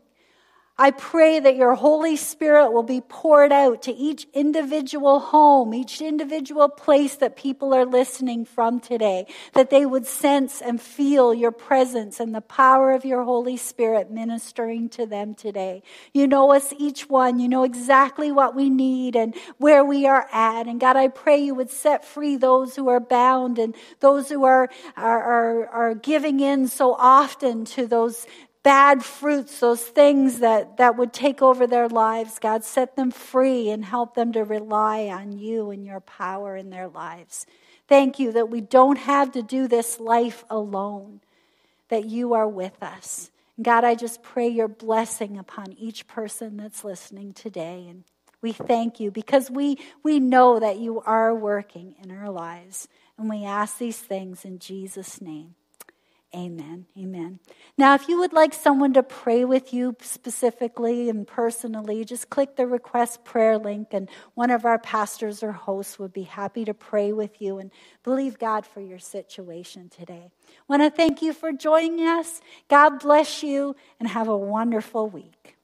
I 0.80 0.92
pray 0.92 1.38
that 1.40 1.56
your 1.56 1.74
Holy 1.74 2.16
Spirit 2.16 2.72
will 2.72 2.82
be 2.82 3.02
poured 3.02 3.52
out 3.52 3.82
to 3.82 3.92
each 3.92 4.26
individual 4.32 5.20
home, 5.20 5.74
each 5.74 6.00
individual 6.00 6.70
place 6.70 7.16
that 7.16 7.36
people 7.36 7.74
are 7.74 7.84
listening 7.84 8.46
from 8.46 8.80
today, 8.80 9.26
that 9.52 9.68
they 9.68 9.84
would 9.84 10.06
sense 10.06 10.62
and 10.62 10.80
feel 10.80 11.34
your 11.34 11.52
presence 11.52 12.18
and 12.18 12.34
the 12.34 12.40
power 12.40 12.92
of 12.92 13.04
your 13.04 13.24
Holy 13.24 13.58
Spirit 13.58 14.10
ministering 14.10 14.88
to 14.88 15.04
them 15.04 15.34
today. 15.34 15.82
You 16.14 16.26
know 16.26 16.50
us 16.50 16.72
each 16.78 17.10
one. 17.10 17.40
You 17.40 17.50
know 17.50 17.64
exactly 17.64 18.32
what 18.32 18.56
we 18.56 18.70
need 18.70 19.16
and 19.16 19.34
where 19.58 19.84
we 19.84 20.06
are 20.06 20.28
at. 20.32 20.66
And 20.66 20.80
God, 20.80 20.96
I 20.96 21.08
pray 21.08 21.36
you 21.36 21.54
would 21.56 21.68
set 21.68 22.06
free 22.06 22.36
those 22.36 22.74
who 22.74 22.88
are 22.88 23.00
bound 23.00 23.58
and 23.58 23.74
those 24.00 24.30
who 24.30 24.46
are, 24.46 24.70
are, 24.96 25.22
are, 25.22 25.68
are 25.68 25.94
giving 25.94 26.40
in 26.40 26.68
so 26.68 26.94
often 26.94 27.66
to 27.66 27.86
those 27.86 28.26
bad 28.62 29.03
fruits, 29.03 29.61
those 29.61 29.83
things 29.83 30.40
that, 30.40 30.77
that 30.77 30.96
would 30.96 31.12
take 31.12 31.42
over 31.42 31.66
their 31.66 31.88
lives. 31.88 32.38
God, 32.38 32.64
set 32.64 32.96
them 32.96 33.11
free 33.11 33.70
and 33.70 33.85
help 33.85 34.14
them 34.14 34.33
to 34.33 34.44
rely 34.44 35.07
on 35.07 35.33
you 35.33 35.70
and 35.70 35.85
your 35.85 36.01
power 36.01 36.57
in 36.57 36.70
their 36.70 36.88
lives. 36.88 37.46
Thank 37.88 38.18
you 38.18 38.33
that 38.33 38.51
we 38.51 38.61
don't 38.61 38.99
have 38.99 39.33
to 39.33 39.42
do 39.42 39.66
this 39.66 39.99
life 39.99 40.44
alone, 40.51 41.20
that 41.88 42.05
you 42.05 42.35
are 42.35 42.49
with 42.49 42.83
us. 42.83 43.31
God, 43.61 43.85
I 43.85 43.94
just 43.94 44.23
pray 44.23 44.49
your 44.49 44.68
blessing 44.68 45.37
upon 45.37 45.73
each 45.73 46.07
person 46.07 46.57
that's 46.57 46.85
listening 46.85 47.33
today. 47.33 47.87
And 47.88 48.05
we 48.42 48.53
thank 48.53 49.01
you 49.01 49.11
because 49.11 49.51
we, 49.51 49.79
we 50.03 50.20
know 50.20 50.61
that 50.61 50.79
you 50.79 51.01
are 51.01 51.35
working 51.35 51.94
in 52.03 52.11
our 52.11 52.31
lives. 52.31 52.88
And 53.18 53.29
we 53.29 53.44
ask 53.44 53.77
these 53.77 53.99
things 53.99 54.44
in 54.44 54.59
Jesus' 54.59 55.20
name. 55.20 55.57
Amen. 56.34 56.86
Amen. 56.96 57.40
Now, 57.76 57.94
if 57.94 58.08
you 58.08 58.20
would 58.20 58.32
like 58.32 58.54
someone 58.54 58.92
to 58.92 59.02
pray 59.02 59.44
with 59.44 59.74
you 59.74 59.96
specifically 60.00 61.08
and 61.08 61.26
personally, 61.26 62.04
just 62.04 62.30
click 62.30 62.54
the 62.54 62.68
request 62.68 63.24
prayer 63.24 63.58
link, 63.58 63.88
and 63.90 64.08
one 64.34 64.50
of 64.50 64.64
our 64.64 64.78
pastors 64.78 65.42
or 65.42 65.50
hosts 65.50 65.98
would 65.98 66.12
be 66.12 66.22
happy 66.22 66.64
to 66.64 66.74
pray 66.74 67.12
with 67.12 67.42
you 67.42 67.58
and 67.58 67.72
believe 68.04 68.38
God 68.38 68.64
for 68.64 68.80
your 68.80 69.00
situation 69.00 69.88
today. 69.88 70.30
I 70.48 70.52
want 70.68 70.82
to 70.82 70.90
thank 70.90 71.20
you 71.20 71.32
for 71.32 71.50
joining 71.50 72.06
us. 72.06 72.40
God 72.68 73.00
bless 73.00 73.42
you, 73.42 73.74
and 73.98 74.08
have 74.08 74.28
a 74.28 74.36
wonderful 74.36 75.08
week. 75.08 75.56